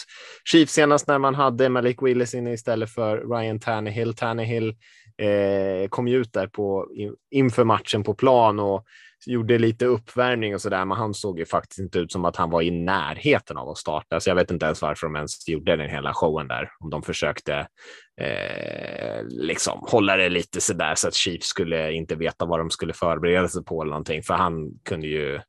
[0.46, 4.16] Chiefs senast när man hade Malik Willis inne istället för Ryan Tannehill.
[4.16, 4.76] Tannehill
[5.24, 8.86] eh, kom ju ut där på, in, inför matchen på plan och
[9.26, 12.36] gjorde lite uppvärmning och så där, men han såg ju faktiskt inte ut som att
[12.36, 15.48] han var i närheten av att starta, så jag vet inte ens varför de ens
[15.48, 17.68] gjorde den hela showen där, om de försökte
[18.22, 22.70] eh, liksom hålla det lite så där så att Chiefs skulle inte veta vad de
[22.70, 25.40] skulle förbereda sig på eller någonting, för han kunde ju,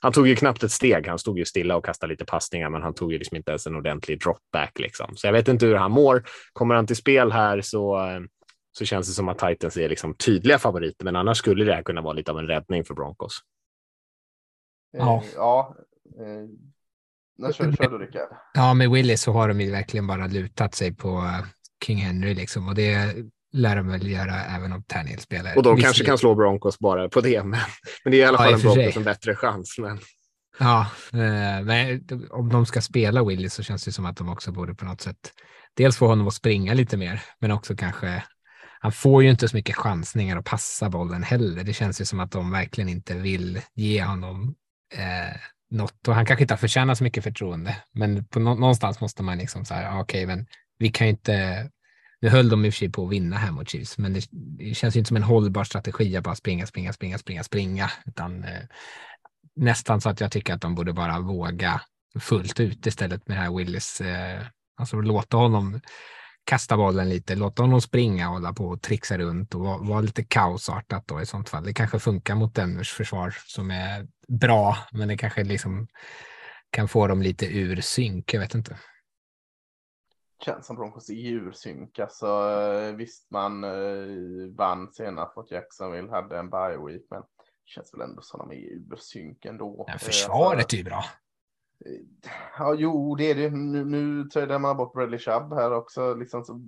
[0.00, 2.82] han tog ju knappt ett steg, han stod ju stilla och kastade lite passningar, men
[2.82, 5.76] han tog ju liksom inte ens en ordentlig dropback liksom, så jag vet inte hur
[5.76, 6.22] han mår.
[6.52, 8.20] Kommer han till spel här så eh,
[8.72, 11.82] så känns det som att Titans är liksom tydliga favoriter, men annars skulle det här
[11.82, 13.38] kunna vara lite av en räddning för Broncos.
[14.92, 15.22] Ja.
[15.24, 15.76] Eh, ja.
[16.18, 16.48] Eh,
[17.38, 18.28] när kör, kör du Rickard?
[18.54, 21.46] Ja, med Willis så har de ju verkligen bara lutat sig på eh,
[21.84, 23.14] King Henry liksom och det
[23.52, 25.56] lär de väl göra även om Tannehill spelar.
[25.56, 27.60] Och de Visst- kanske kan slå Broncos bara på det, men,
[28.04, 28.60] men det är i alla Ja, fall en.
[28.60, 29.76] Broncos en bättre chans.
[29.78, 29.98] Men
[30.58, 30.86] Ja,
[31.64, 34.84] men om de ska spela Willis så känns det som att de också borde på
[34.84, 35.32] något sätt
[35.76, 38.24] dels få honom att springa lite mer, men också kanske
[38.82, 41.64] han får ju inte så mycket chansningar att passa bollen heller.
[41.64, 44.54] Det känns ju som att de verkligen inte vill ge honom
[44.94, 45.36] eh,
[45.70, 49.22] något och han kanske inte har förtjänat så mycket förtroende, men på nå- någonstans måste
[49.22, 50.46] man liksom så här, ja, okej, men
[50.78, 51.68] vi kan ju inte
[52.20, 54.24] nu höll de i och för sig på att vinna här mot Chiefs, men det,
[54.30, 57.90] det känns ju inte som en hållbar strategi att bara springa, springa, springa, springa, springa,
[58.06, 58.62] utan eh,
[59.56, 61.80] nästan så att jag tycker att de borde bara våga
[62.20, 64.00] fullt ut istället med det här Willis.
[64.00, 64.42] Eh,
[64.76, 65.80] alltså låta honom
[66.44, 70.00] kasta bollen lite, låta honom springa och hålla på och trixa runt och vara, vara
[70.00, 71.64] lite kaosartat då i sånt fall.
[71.64, 75.88] Det kanske funkar mot Denvers försvar som är bra, men det kanske liksom
[76.70, 78.34] kan få dem lite ur synk.
[78.34, 78.78] Jag vet inte.
[80.44, 81.98] känns som Broncos är ur synk.
[81.98, 87.26] Alltså, eh, visst, man eh, vann senast mot Jacksonville, hade en bye week, men det
[87.64, 89.84] känns väl ändå som de är ur synk ändå.
[89.88, 91.04] Men Eh, försvaret alltså, är ju bra.
[92.58, 93.50] Ja, jo, det är det.
[93.50, 96.14] Nu, nu tradar man bort Bradley Chubb här också.
[96.14, 96.60] Liksom, så,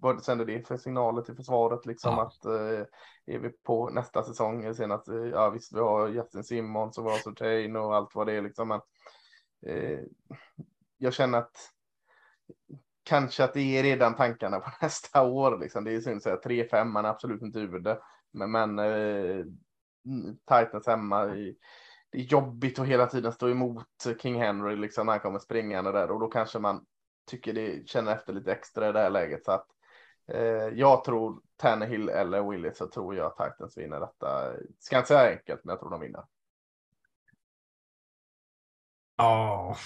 [0.00, 1.86] vad sänder det för signaler till försvaret?
[1.86, 2.22] Liksom, Ja.
[2.22, 2.86] att eh,
[3.26, 4.74] är vi på nästa säsong?
[4.74, 8.26] Senast, eh, ja, visst, vi har Justin Simmons och vi har Surtain och allt vad
[8.26, 8.42] det är.
[8.42, 8.80] Liksom, men,
[9.66, 10.00] eh,
[10.98, 11.56] jag känner att
[13.02, 15.58] kanske att det är redan tankarna på nästa år.
[15.58, 15.84] Liksom.
[15.84, 18.00] Det är synd att säga 3-5, man är absolut inte ur det.
[18.32, 19.44] Men, men eh,
[20.48, 21.56] Titans hemma, i,
[22.10, 23.86] det är jobbigt att hela tiden stå emot
[24.22, 26.84] King Henry liksom, när han kommer springande där och då kanske man
[27.30, 29.44] tycker det känner efter lite extra i det här läget.
[29.44, 29.66] Så att,
[30.32, 34.52] eh, jag tror Tannehill eller Willis så tror jag att Titans vinner detta.
[34.78, 36.24] Ska inte säga enkelt, men jag tror de vinner.
[39.16, 39.76] Ja.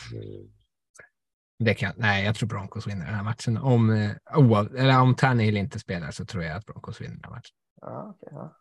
[1.58, 3.56] Det kan, nej, jag tror Broncos vinner den här matchen.
[3.56, 7.30] Om, oav, eller om Tannehill inte spelar så tror jag att Broncos vinner den här
[7.30, 7.56] matchen.
[7.80, 8.56] Ja, okay, ja.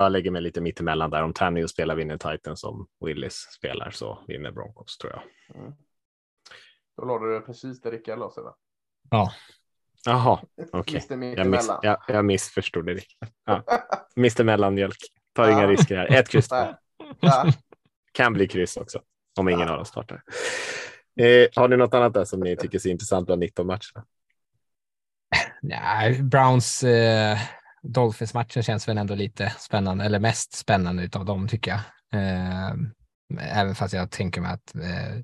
[0.00, 1.22] Jag lägger mig lite mittemellan där.
[1.22, 5.22] Om Tannehill spelar vinner Titans, om Willis spelar så vinner Broncos tror jag.
[5.60, 5.72] Mm.
[6.96, 8.54] Då la du precis där Rickard la sig va?
[9.10, 9.32] Ja,
[10.04, 10.40] Jaha,
[10.72, 11.06] okej.
[11.10, 11.38] Mr.
[11.38, 13.00] Jag, miss, jag, jag missförstod det.
[13.44, 13.62] Ja.
[14.16, 14.96] Mr Mellanmjölk.
[15.32, 15.68] Tar inga Ja.
[15.68, 16.12] risker här.
[16.12, 16.48] Ett kryss.
[17.20, 17.52] Ja.
[18.12, 19.00] Kan bli kryss också.
[19.38, 20.22] Om ingen av dem startar.
[21.20, 24.06] Eh, har ni något annat där som ni tycker är intressant bland 19 matcherna?
[25.62, 27.38] nej, Browns eh,
[27.82, 31.80] Dolphins-matchen känns väl ändå lite spännande, eller mest spännande utav dem tycker jag.
[32.20, 32.74] Eh,
[33.38, 35.16] även fast jag tänker mig att, eh,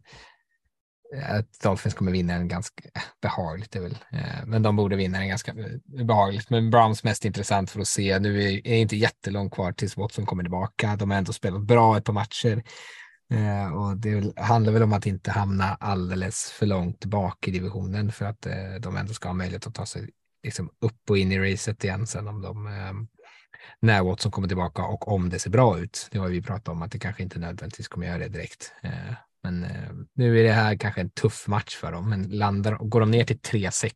[1.39, 5.29] att Dolphins kommer vinna en ganska eh, behagligt, väl, eh, men de borde vinna en
[5.29, 6.51] ganska eh, behagligt.
[6.51, 8.19] Men Browns mest intressant för att se.
[8.19, 10.97] Nu är det inte jättelångt kvar tills Watson kommer tillbaka.
[10.97, 12.63] De har ändå spelat bra ett par matcher.
[13.31, 18.13] Eh, och det handlar väl om att inte hamna alldeles för långt bak i divisionen
[18.13, 20.11] för att eh, de ändå ska ha möjlighet att ta sig
[20.47, 22.93] liksom upp och in i racet igen sen om de eh,
[23.81, 26.09] när Watson kommer tillbaka och om det ser bra ut.
[26.11, 28.73] Det har vi pratat om att det kanske inte nödvändigtvis kommer göra det direkt.
[28.83, 32.77] Eh, men eh, nu är det här kanske en tuff match för dem, men landar,
[32.77, 33.93] går de ner till 3-6,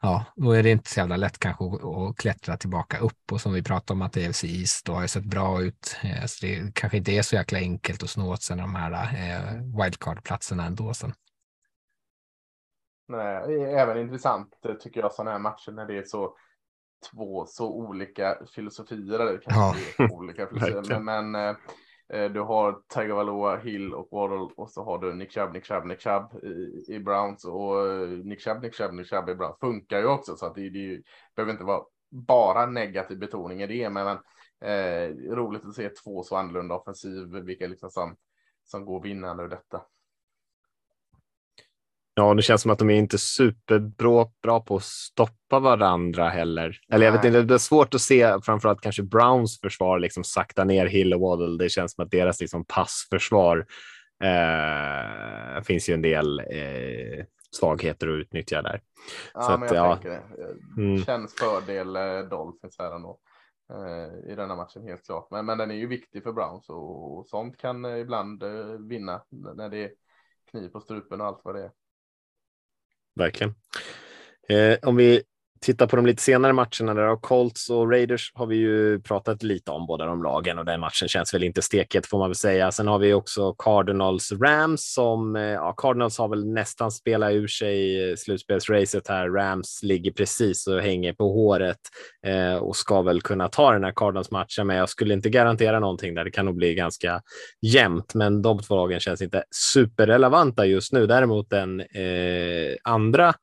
[0.00, 3.40] ja, då är det inte så jävla lätt kanske att, att klättra tillbaka upp och
[3.40, 6.46] som vi pratade om att AFC East då har ju sett bra ut, eh, så
[6.46, 10.66] det kanske inte är så jäkla enkelt att snå åt sig de här eh, wildcard-platserna
[10.66, 11.12] ändå sen.
[13.08, 16.36] Nej, även intressant eh, tycker jag sådana här matcher när det är så
[17.12, 19.20] två så olika filosofier.
[19.20, 20.08] Eller kanske Ja.
[20.12, 21.00] olika filosofier.
[21.00, 21.56] Men men
[22.12, 25.64] eh, du har Tiger Valoa, Hill och Waddle och så har du Nick Chubb, Nick
[25.64, 29.34] Chubb, Nick Chubb i, i Browns och eh, Nick Chubb, Nick Chubb, Nick Chubb i
[29.34, 31.02] Browns funkar ju också så att det, det
[31.36, 33.90] behöver inte vara bara negativ betoning i det.
[33.90, 34.18] Men, men
[34.60, 38.16] eh, roligt att se två så annorlunda offensiv, vilka liksom som,
[38.64, 39.82] som går vinnande ur detta.
[42.18, 46.78] Ja, det känns som att de är inte superbra bra på att stoppa varandra heller.
[46.92, 50.64] Eller jag vet inte, det är svårt att se framförallt kanske Browns försvar liksom sakta
[50.64, 51.64] ner Hill och Waddle.
[51.64, 53.66] Det känns som att deras liksom passförsvar
[54.24, 58.80] eh, finns ju en del eh, svagheter att utnyttja där.
[59.34, 59.92] Ja, Så men att, jag ja.
[59.94, 60.16] tänker det.
[60.16, 61.04] Eh, Mm.
[61.04, 63.18] Känns fördel eh, Dolphins här ändå.
[63.72, 65.28] Eh, I denna matchen helt klart.
[65.30, 68.42] Men, men den är ju viktig för Browns och, och sånt kan eh, ibland
[68.88, 69.90] vinna när det är
[70.50, 71.70] kniv på strupen och allt vad det är.
[73.18, 73.54] Verkligen.
[74.48, 75.22] Eh, om vi
[75.60, 79.42] tittar på de lite senare matcherna där och Colts och Raiders har vi ju pratat
[79.42, 82.36] lite om båda de lagen och den matchen känns väl inte steket får man väl
[82.36, 82.72] säga.
[82.72, 87.48] Sen har vi också Cardinals Rams som eh, ja, Cardinals har väl nästan spelat ur
[87.48, 89.28] sig slutspelsracet här.
[89.28, 91.80] Rams ligger precis och hänger på håret
[92.26, 95.80] eh, och ska väl kunna ta den här Cardinals matchen, men jag skulle inte garantera
[95.80, 96.24] någonting där.
[96.24, 97.22] Det kan nog bli ganska
[97.60, 101.06] jämnt, men de två lagen känns inte superrelevanta just nu.
[101.06, 103.34] Däremot den eh, andra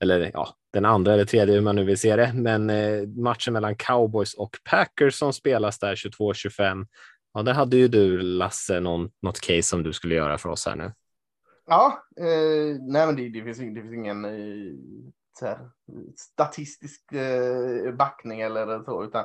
[0.00, 2.32] eller ja, den andra eller tredje hur man nu vill se det.
[2.34, 6.86] Men eh, matchen mellan Cowboys och Packers som spelas där 22-25.
[7.34, 10.66] Ja, där hade ju du Lasse någon, något case som du skulle göra för oss
[10.66, 10.92] här nu.
[11.66, 14.74] Ja, eh, nej men det, det, finns, det finns ingen eh,
[15.40, 15.70] här,
[16.16, 19.24] statistisk eh, backning eller så, utan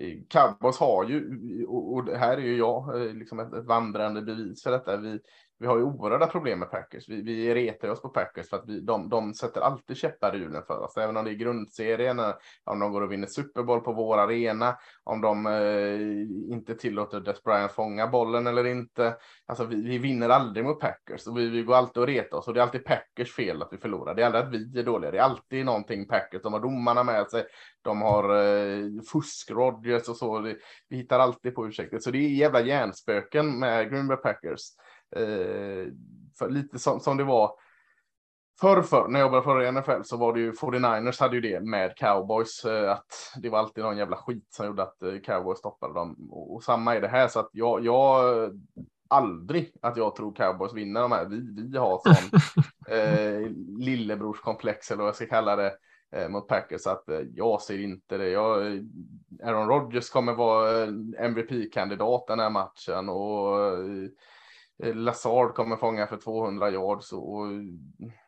[0.00, 3.64] eh, Cowboys har ju, och, och det här är ju jag, eh, liksom ett, ett
[3.64, 4.96] vandrande bevis för detta.
[4.96, 5.20] Vi,
[5.58, 7.08] vi har ju oerhörda problem med Packers.
[7.08, 10.38] Vi, vi retar oss på Packers för att vi, de, de sätter alltid käppar i
[10.38, 10.96] hjulen för oss.
[10.96, 12.34] Även om det är grundserien, eh,
[12.64, 17.20] om de går och vinner Super Bowl på vår arena, om de eh, inte tillåter
[17.20, 19.16] Des Bryant fånga bollen eller inte.
[19.46, 22.48] Alltså vi, vi vinner aldrig mot Packers och vi, vi går alltid och retar oss
[22.48, 24.14] och det är alltid Packers fel att vi förlorar.
[24.14, 25.10] Det är aldrig att vi är dåliga.
[25.10, 26.42] Det är alltid någonting Packers.
[26.42, 27.44] De har domarna med sig.
[27.82, 30.40] De har eh, fusk Rodgers och så.
[30.40, 30.56] Vi,
[30.88, 31.98] vi hittar alltid på ursäkter.
[31.98, 34.60] Så det är jävla hjärnspöken med Green Bay Packers.
[35.16, 35.86] Eh,
[36.38, 37.50] för lite som, som det var
[38.60, 41.60] förr, förr när jag jobbade för NFL så var det ju 49ers hade ju det
[41.60, 42.64] med cowboys.
[42.64, 46.28] Eh, att det var alltid någon jävla skit som gjorde att eh, cowboys stoppade dem.
[46.30, 48.50] Och, och samma är det här så att jag, jag
[49.08, 51.24] aldrig att jag tror cowboys vinner de här.
[51.24, 52.40] Vi, vi har sån
[52.96, 55.72] eh, lillebrorskomplex eller vad jag ska kalla det
[56.12, 58.28] eh, mot Packers att eh, jag ser inte det.
[58.28, 58.60] Jag,
[59.44, 60.84] Aaron Rodgers kommer vara
[61.18, 63.58] MVP-kandidat den här matchen och
[64.78, 67.46] Lazard kommer fånga för 200 yards och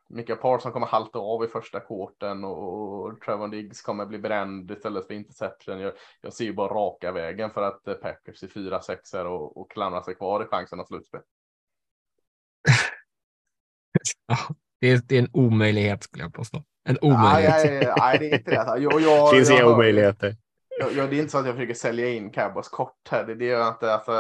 [0.09, 5.07] Mika Parsons kommer halta av i första kvarten och Trevor Diggs kommer bli bränd istället
[5.07, 5.81] för interception.
[5.81, 10.03] Jag, jag ser ju bara raka vägen för att Packers i 4-6 och, och klamrar
[10.03, 11.21] sig kvar i chansen att slutspel.
[14.81, 16.65] det är, det är en omöjlighet skulle jag påstå.
[16.89, 17.65] En omöjlighet.
[17.65, 18.81] Nej, nej, nej, det är inte det.
[18.83, 20.37] Jag, jag, finns inga omöjligheter.
[20.79, 23.25] Ja, det är inte så att jag försöker sälja in Cowboys kort här.
[23.25, 23.95] Det, det gör jag inte.
[23.95, 24.13] Alltså,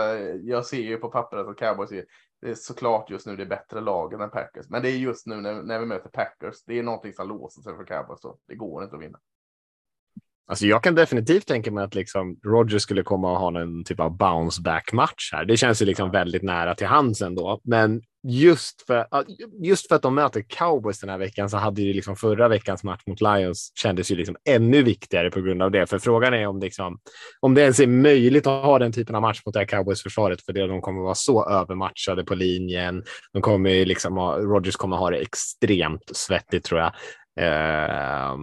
[0.42, 2.04] jag ser ju på pappret att Cowboys är,
[2.40, 4.68] det är såklart just nu det bättre lagen än Packers.
[4.68, 6.64] Men det är just nu när, när vi möter Packers.
[6.66, 8.20] Det är någonting som låser sig för Cowboys.
[8.20, 9.18] Så det går inte att vinna.
[10.48, 14.00] Alltså jag kan definitivt tänka mig att liksom Roger skulle komma och ha en typ
[14.00, 15.44] av bounce back match här.
[15.44, 17.60] Det känns ju liksom väldigt nära till hands ändå.
[17.64, 19.06] Men just för,
[19.62, 22.84] just för att de möter cowboys den här veckan så hade ju liksom förra veckans
[22.84, 25.86] match mot Lions kändes ju liksom ännu viktigare på grund av det.
[25.86, 26.98] För frågan är om, liksom,
[27.40, 30.02] om det ens är möjligt att ha den typen av match mot det här cowboys
[30.02, 33.04] försvaret för det de kommer vara så övermatchade på linjen.
[33.32, 36.92] De kommer liksom ha, kommer ha det extremt svettigt tror jag.
[37.40, 38.36] Uh,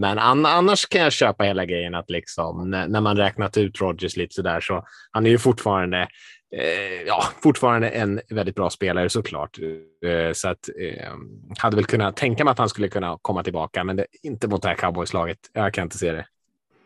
[0.00, 4.16] men an annars kan jag köpa hela grejen att liksom när man räknat ut Rodgers
[4.16, 6.08] lite sådär så han är ju fortfarande
[6.56, 9.58] eh, ja, fortfarande en väldigt bra spelare såklart.
[10.04, 11.18] Eh, så att ehm,
[11.58, 14.62] hade väl kunnat tänka mig att han skulle kunna komma tillbaka, men det, inte mot
[14.62, 15.38] det här cowboyslaget.
[15.52, 16.26] Jag kan inte se det.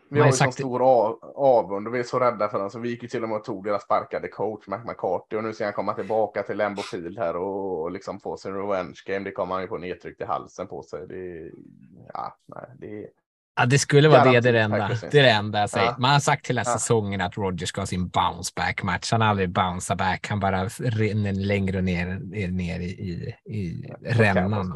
[0.09, 0.81] Vi har ju så stor
[1.35, 3.37] avund och vi är så rädda för honom så vi gick ju till och med
[3.37, 6.81] och tog deras sparkade coach Mac McCarthy och nu ser han komma tillbaka till Lambo
[6.81, 9.25] Field här och, och liksom få sin revenge game.
[9.25, 11.07] Det kommer han ju få nedtryckt i halsen på sig.
[11.07, 11.51] Det,
[12.13, 13.07] ja, nej, det,
[13.59, 14.87] Ja, det skulle vara det, det det enda.
[15.11, 15.85] Det är det enda jag säger.
[15.85, 15.95] Ja.
[15.99, 16.65] Man har sagt hela ja.
[16.65, 19.11] säsongen att Roger ska ha sin bounce back match.
[19.11, 20.27] Han har aldrig bounce back.
[20.29, 22.19] Han bara rinner längre ner,
[22.51, 24.73] ner i, i, i rännan.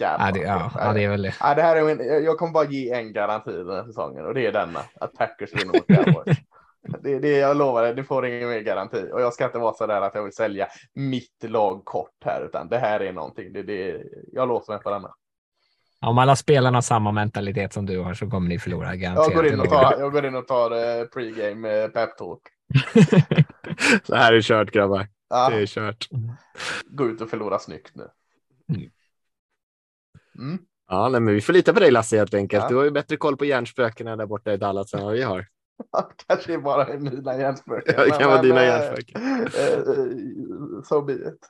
[0.00, 1.34] Ja, det, ja, ja, det är väl det.
[1.40, 4.34] Ja, det här är min, jag kommer bara ge en garanti den här säsongen och
[4.34, 4.80] det är denna.
[5.00, 6.38] Att Packers vinner mot Cowboys.
[7.02, 9.08] Det, det, jag lovar dig, du får ingen mer garanti.
[9.12, 12.44] Och jag ska inte vara så där att jag vill sälja mitt lag kort här,
[12.44, 13.52] utan det här är någonting.
[13.52, 15.14] Det, det, jag låser mig på denna.
[16.00, 19.26] Om alla spelarna har samma mentalitet som du har så kommer ni förlora garanterat.
[19.26, 22.40] Jag går in och tar, jag går in och tar uh, pregame uh, pep talk.
[24.04, 25.08] så här är kört grabbar.
[25.30, 25.50] Ja.
[25.50, 26.08] Det är kört.
[26.84, 28.08] Gå ut och förlora snyggt nu.
[28.68, 28.90] Mm.
[30.40, 30.58] Mm.
[30.88, 32.62] Ja, nej, men vi får lita på dig Lasse helt enkelt.
[32.62, 32.68] Ja.
[32.68, 35.46] Du har ju bättre koll på hjärnspökena där borta i Dallas än vad vi har.
[36.28, 37.94] Kanske bara är mina hjärnspöken.
[37.96, 39.46] Ja, det kan vara dina hjärnspöken.
[40.84, 41.46] So be it.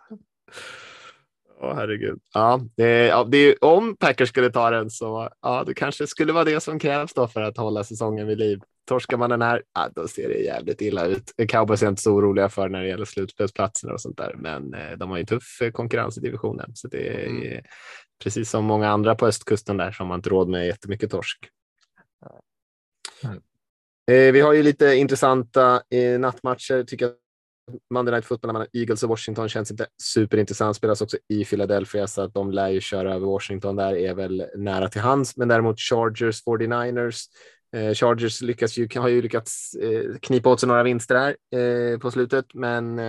[1.62, 2.18] Åh, herregud.
[2.34, 6.44] Ja, det, ja, det, om Packers skulle ta den så ja, det kanske skulle vara
[6.44, 8.60] det som krävs då för att hålla säsongen vid liv.
[8.86, 11.32] Torskar man den här, ja, då ser det jävligt illa ut.
[11.48, 14.96] Cowboys är inte så oroliga för när det gäller slutspelsplatser och sånt där, men eh,
[14.96, 17.62] de har ju tuff eh, konkurrens i divisionen, så det är mm.
[18.22, 21.38] Precis som många andra på östkusten där som har inte råd med jättemycket torsk.
[23.24, 23.36] Mm.
[24.10, 27.14] Eh, vi har ju lite intressanta eh, nattmatcher tycker jag
[27.94, 30.76] Monday Night Football mellan Eagles och Washington känns inte superintressant.
[30.76, 34.46] Spelas också i Philadelphia så att de lär ju köra över Washington där är väl
[34.56, 35.36] nära till hands.
[35.36, 37.24] Men däremot Chargers 49ers.
[37.76, 41.98] Eh, Chargers lyckas ju, har ju lyckats eh, knipa åt sig några vinster där eh,
[41.98, 43.00] på slutet, men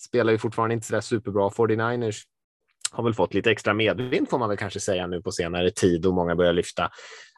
[0.00, 1.48] spelar ju fortfarande inte så där superbra.
[1.48, 2.22] 49ers
[2.94, 6.06] har väl fått lite extra medvind får man väl kanske säga nu på senare tid
[6.06, 6.90] och många börjar lyfta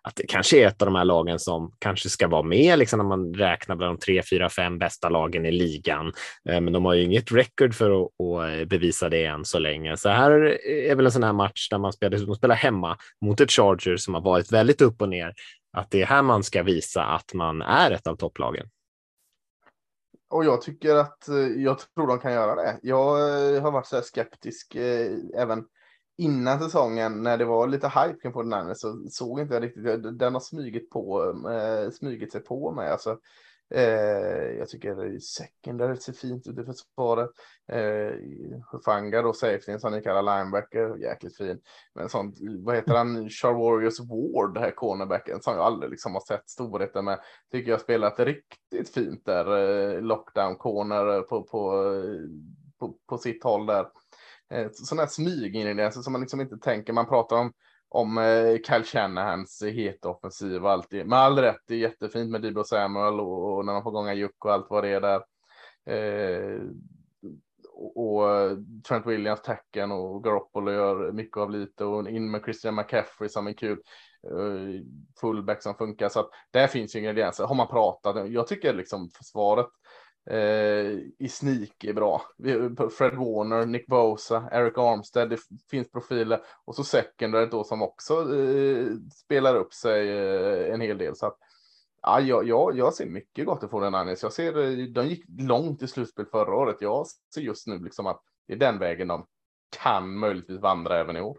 [0.07, 2.99] att det kanske är ett av de här lagen som kanske ska vara med liksom
[2.99, 6.13] när man räknar bland de tre, fyra, fem bästa lagen i ligan.
[6.49, 9.59] Eh, men de har ju inget record för att, att eh, bevisa det än så
[9.59, 9.97] länge.
[9.97, 10.31] Så här
[10.69, 14.15] är väl en sån här match där man spelar, spelar hemma mot ett Charger som
[14.15, 15.35] har varit väldigt upp och ner.
[15.77, 18.67] Att det är här man ska visa att man är ett av topplagen.
[20.37, 22.79] Och jag tycker att eh, jag tror de kan göra det.
[22.83, 23.19] Jag
[23.55, 25.65] eh, har varit så skeptisk eh, även
[26.19, 30.19] innan säsongen när det var lite hype kring 49 så såg inte jag riktigt.
[30.19, 32.91] Den har smugit på, eh, smugit sig på mig.
[32.91, 33.19] Alltså,
[33.75, 37.31] eh, jag tycker secondary ser fint ut i försvaret.
[37.73, 38.13] Eh,
[38.85, 41.61] Fanga då, safetyn som ni kallar linebacker, jäkligt fin.
[41.95, 46.21] Men sånt, vad heter han, Char Ward, den här cornerbacken, som jag aldrig liksom har
[46.21, 47.21] sett storheten med.
[47.53, 52.21] Tycker jag spelat riktigt fint där, eh, lockdown corner eh, på, på, eh,
[52.79, 53.87] på, på sitt håll där
[54.51, 56.93] eh, sådana här smygingredienser som man liksom inte tänker.
[56.93, 57.53] Man pratar om
[57.97, 60.93] om eh, Kyle Shanahans heta offensiv och allt.
[60.93, 64.15] Med all rätt, det är jättefint med Dibro Samuel och, och när man får gånga
[64.15, 65.23] Juck och allt vad det är där.
[65.91, 66.61] Eh,
[67.73, 68.57] och, och
[68.89, 73.47] Trent Williams tacken och Garoppolo gör mycket av lite och in med Christian McCaffrey som
[73.47, 73.79] är kul
[74.31, 74.83] eh,
[75.21, 76.09] fullback som funkar.
[76.09, 77.45] Så att där finns ju ingredienser.
[77.45, 79.67] Har man pratat, jag tycker liksom försvaret
[80.31, 82.23] eh, i sneak är bra.
[82.99, 85.39] Fred Warner, Nick Bosa, Eric Armstead, det
[85.71, 88.87] finns profiler och så secondary då som också eh,
[89.25, 91.17] spelar upp sig eh, en hel del.
[91.17, 91.39] Så att,
[92.03, 94.17] ja, jag, jag, jag ser mycket gott i Fortnite.
[94.23, 96.77] Jag ser, eh, de gick långt i slutspel förra året.
[96.81, 99.27] Jag ser just nu liksom att det är den vägen de
[99.83, 101.37] kan möjligtvis vandra även i år.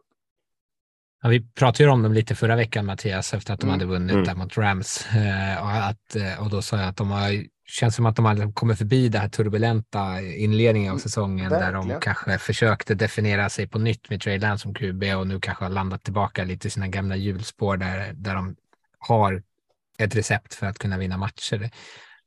[1.21, 3.79] Ja, vi pratade ju om dem lite förra veckan, Mattias, efter att de mm.
[3.79, 4.23] hade vunnit mm.
[4.23, 5.07] där mot Rams.
[5.15, 8.25] Eh, och, att, eh, och då sa jag att de har, känns som att de
[8.25, 12.95] har kommit förbi det här turbulenta inledningen av mm, säsongen mm, där de kanske försökte
[12.95, 16.43] definiera sig på nytt med Trey Lance som QB och nu kanske har landat tillbaka
[16.43, 18.55] lite i sina gamla hjulspår där, där de
[18.99, 19.43] har
[19.97, 21.69] ett recept för att kunna vinna matcher.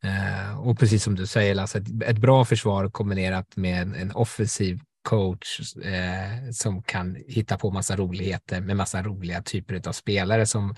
[0.03, 4.12] Eh, och precis som du säger, Lasse, ett, ett bra försvar kombinerat med en, en
[4.12, 10.47] offensiv coach eh, som kan hitta på massa roligheter med massa roliga typer av spelare
[10.47, 10.74] som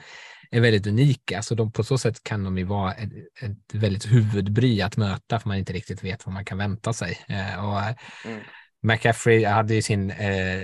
[0.52, 1.42] är väldigt unika.
[1.42, 5.40] Så de, på så sätt kan de ju vara ett, ett väldigt huvudbry att möta
[5.40, 7.18] för man inte riktigt vet vad man kan vänta sig.
[7.28, 7.80] Eh, och
[8.24, 8.40] mm.
[8.82, 10.62] McCaffrey hade ju sin eh,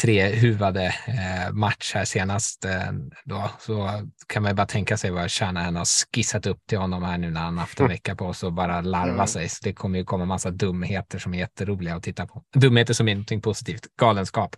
[0.00, 2.64] trehuvade eh, match här senast.
[2.64, 2.92] Eh,
[3.24, 3.90] då, så
[4.26, 7.30] kan man ju bara tänka sig vad Shanahan har skissat upp till honom här nu
[7.30, 9.26] när han haft en vecka på sig och bara larva mm.
[9.26, 9.48] sig.
[9.48, 12.42] Så det kommer ju komma massa dumheter som är jätteroliga att titta på.
[12.54, 14.56] Dumheter som är någonting positivt, galenskap.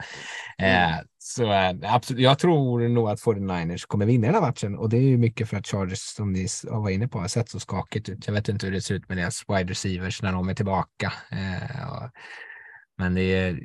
[0.59, 1.05] Eh, mm.
[1.19, 5.03] Så absolut, jag tror nog att 49ers kommer vinna den här matchen och det är
[5.03, 8.27] ju mycket för att Chargers, som ni var inne på, har sett så skakigt ut.
[8.27, 11.13] Jag vet inte hur det ser ut med deras wide receivers när de är tillbaka.
[12.99, 13.59] men det är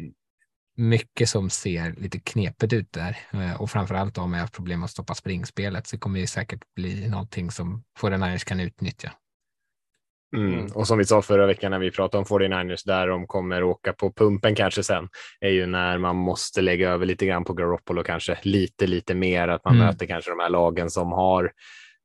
[0.79, 4.91] mycket som ser lite knepigt ut där eh, och framförallt om jag har problem att
[4.91, 9.11] stoppa springspelet så kommer det säkert bli någonting som 49ers kan utnyttja.
[10.37, 10.53] Mm.
[10.53, 10.71] mm.
[10.73, 13.93] Och som vi sa förra veckan när vi pratade om 49ers där de kommer åka
[13.93, 15.09] på pumpen kanske sen
[15.39, 19.47] är ju när man måste lägga över lite grann på Garoppolo kanske lite, lite mer
[19.47, 19.87] att man mm.
[19.87, 21.51] möter kanske de här lagen som har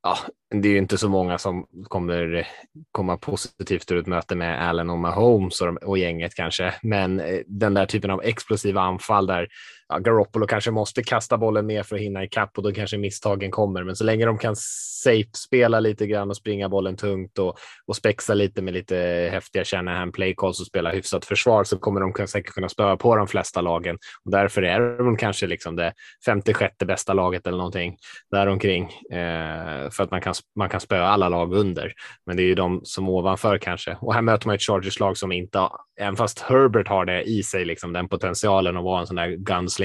[0.05, 0.18] ja,
[0.50, 2.46] det är ju inte så många som kommer
[2.92, 7.40] komma positivt ur ett möte med Allen och Mahomes och, och gänget kanske, men eh,
[7.46, 9.48] den där typen av explosiva anfall där
[9.89, 13.51] ja, Garoppolo kanske måste kasta bollen mer för att hinna ikapp och då kanske misstagen
[13.51, 13.85] kommer.
[13.85, 14.57] Men så länge de kan
[15.05, 20.12] safe-spela lite grann och springa bollen tungt och, och spexa lite med lite häftiga Shanahan
[20.12, 23.61] play calls och spela hyfsat försvar så kommer de säkert kunna spöa på de flesta
[23.61, 25.93] lagen och därför är de kanske liksom det
[26.26, 27.97] 56 bästa laget eller någonting
[28.30, 31.93] däromkring eh, för att man kan, man kan spöa alla lag under.
[32.26, 35.32] Men det är ju de som ovanför kanske och här möter man ett Chargers-lag som
[35.32, 35.68] inte,
[36.01, 39.37] även fast Herbert har det i sig, liksom den potentialen att vara en sån där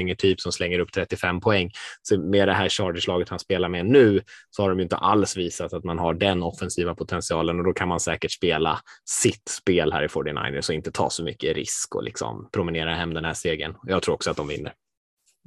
[0.08, 1.72] guns typ som slänger upp 35 poäng.
[2.02, 5.38] Så med det här Chargers-laget han spelar med nu så har de ju inte alls
[5.38, 9.94] visat att man har den offensiva potentialen och då kan man säkert spela sitt spel
[9.94, 13.34] här i 49ers och inte ta så mycket risk och liksom promenera hem den här
[13.34, 13.76] segern.
[13.84, 14.74] Jag tror också att de vinner.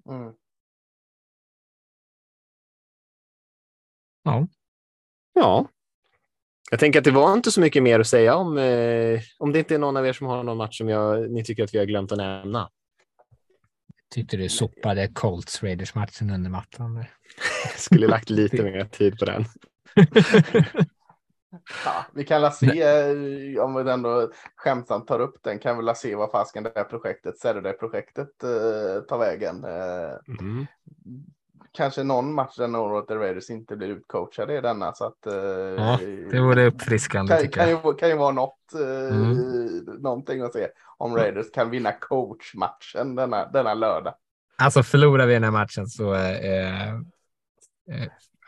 [0.08, 0.32] Mm.
[4.24, 4.46] Ja.
[5.34, 5.68] Ja.
[6.70, 9.58] Jag tänker att det var inte så mycket mer att säga om, eh, om det
[9.58, 11.78] inte är någon av er som har någon match som jag, ni tycker att vi
[11.78, 12.70] har glömt att nämna
[14.12, 17.04] tyckte du sopade Colts Raiders matchen under mattan.
[17.76, 19.44] Skulle lagt lite mer tid på den.
[21.84, 25.82] ja, vi kan la se, eh, om vi ändå skämtsamt tar upp den, kan vi
[25.82, 29.64] la se vad fasken det här projektet, Saturday-projektet eh, tar vägen.
[29.64, 30.66] Eh, mm.
[31.74, 34.92] Kanske någon match där Norwood Raiders inte blir utcoachade i denna.
[34.92, 35.98] Så att, eh, ja,
[36.30, 37.36] det vore uppfriskande.
[37.36, 39.84] Kan, kan, ju, kan ju vara något, eh, mm.
[39.84, 40.68] någonting att se
[40.98, 44.14] om Raiders kan vinna coachmatchen denna, denna lördag.
[44.56, 46.94] Alltså förlorar vi den här matchen så eh, eh,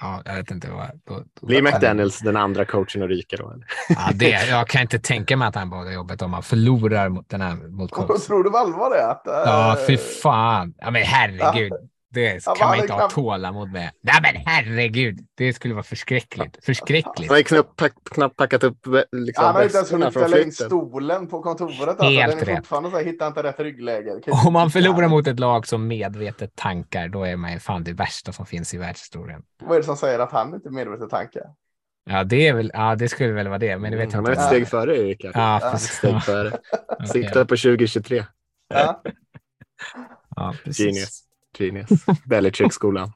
[0.01, 1.01] Ja, jag vet inte vad.
[1.05, 3.55] Då, då Blir McDaniels den andra coachen att ryka då?
[3.89, 7.29] Ja, det, jag kan inte tänka mig att han båda jobbet om han förlorar mot
[7.29, 7.93] den här mot.
[8.27, 9.07] Tror du på allvar det?
[9.07, 10.75] Att, ja, fy fan.
[10.79, 11.73] Ja, men herregud.
[12.15, 13.91] Det kan man inte ha tålamod med.
[14.01, 16.65] Nej men herregud, det skulle vara förskräckligt.
[16.65, 17.31] Förskräckligt.
[17.31, 20.53] Han har knappt, pack, knappt packat upp liksom, Han har inte ens hunnit ställa in
[20.53, 21.89] stolen på kontoret.
[21.89, 22.05] Alltså.
[22.05, 24.21] Helt Den är fortfarande så här, hittar inte rätt ryggläge.
[24.47, 27.93] Om man förlorar mot ett lag som medvetet tankar, då är man ju fan det
[27.93, 29.43] värsta som finns i världshistorien.
[29.63, 31.43] Vad är det som säger att han inte medvetet tankar?
[32.11, 34.33] Ja, det, är väl, ja, det skulle väl vara det, men det vet mm, jag
[34.33, 34.41] inte.
[34.41, 35.25] Han är ett steg före Erik.
[35.25, 35.75] Ja, ja.
[35.75, 36.59] Ett steg före.
[37.13, 38.25] Siktar på 2023.
[38.69, 39.03] Ja.
[40.37, 40.87] ja, precis.
[40.87, 41.24] Genius.
[41.59, 41.89] Genius.
[42.25, 43.13] Belichick-skolan.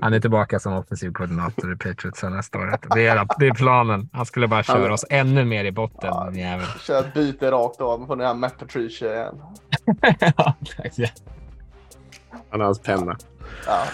[0.00, 2.78] Han är tillbaka som offensiv koordinator i Patriots nästa år.
[2.94, 4.08] Det är, det är planen.
[4.12, 6.10] Han skulle bara köra oss ännu mer i botten.
[6.12, 6.66] Ja, jävel.
[6.80, 9.34] Kör ett byte rakt av på den här Matt Patricia igen.
[10.36, 10.54] ja,
[12.50, 13.16] Han har hans penna.
[13.66, 13.84] Ja.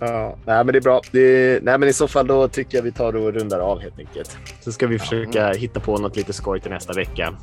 [0.00, 1.00] Ja, nej, men det är bra.
[1.12, 3.98] Det, nej, men I så fall då tycker jag vi tar och rundar av helt
[3.98, 4.38] enkelt.
[4.60, 7.34] Så ska vi försöka hitta på något lite skoj till nästa vecka.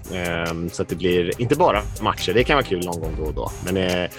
[0.52, 2.34] Um, så att det blir inte bara matcher.
[2.34, 3.52] Det kan vara kul någon gång då och då.
[3.66, 4.10] Men eh,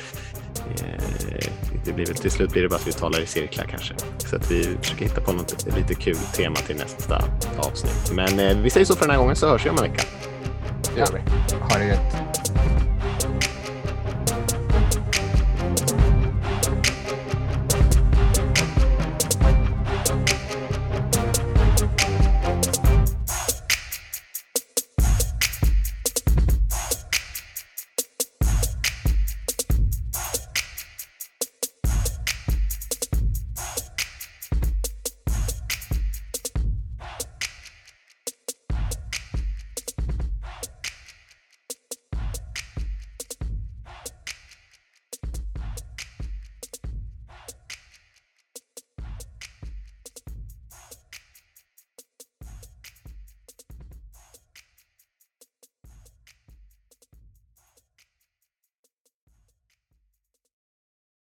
[1.85, 3.95] det blir till slut blir det bara att vi talar i cirklar kanske.
[4.19, 7.25] Så att vi försöker hitta på något lite kul tema till nästa
[7.59, 8.13] avsnitt.
[8.13, 10.05] Men eh, vi säger så för den här gången så hörs vi om en vecka.
[10.95, 11.21] Det gör vi.
[11.61, 12.92] Ha det gött.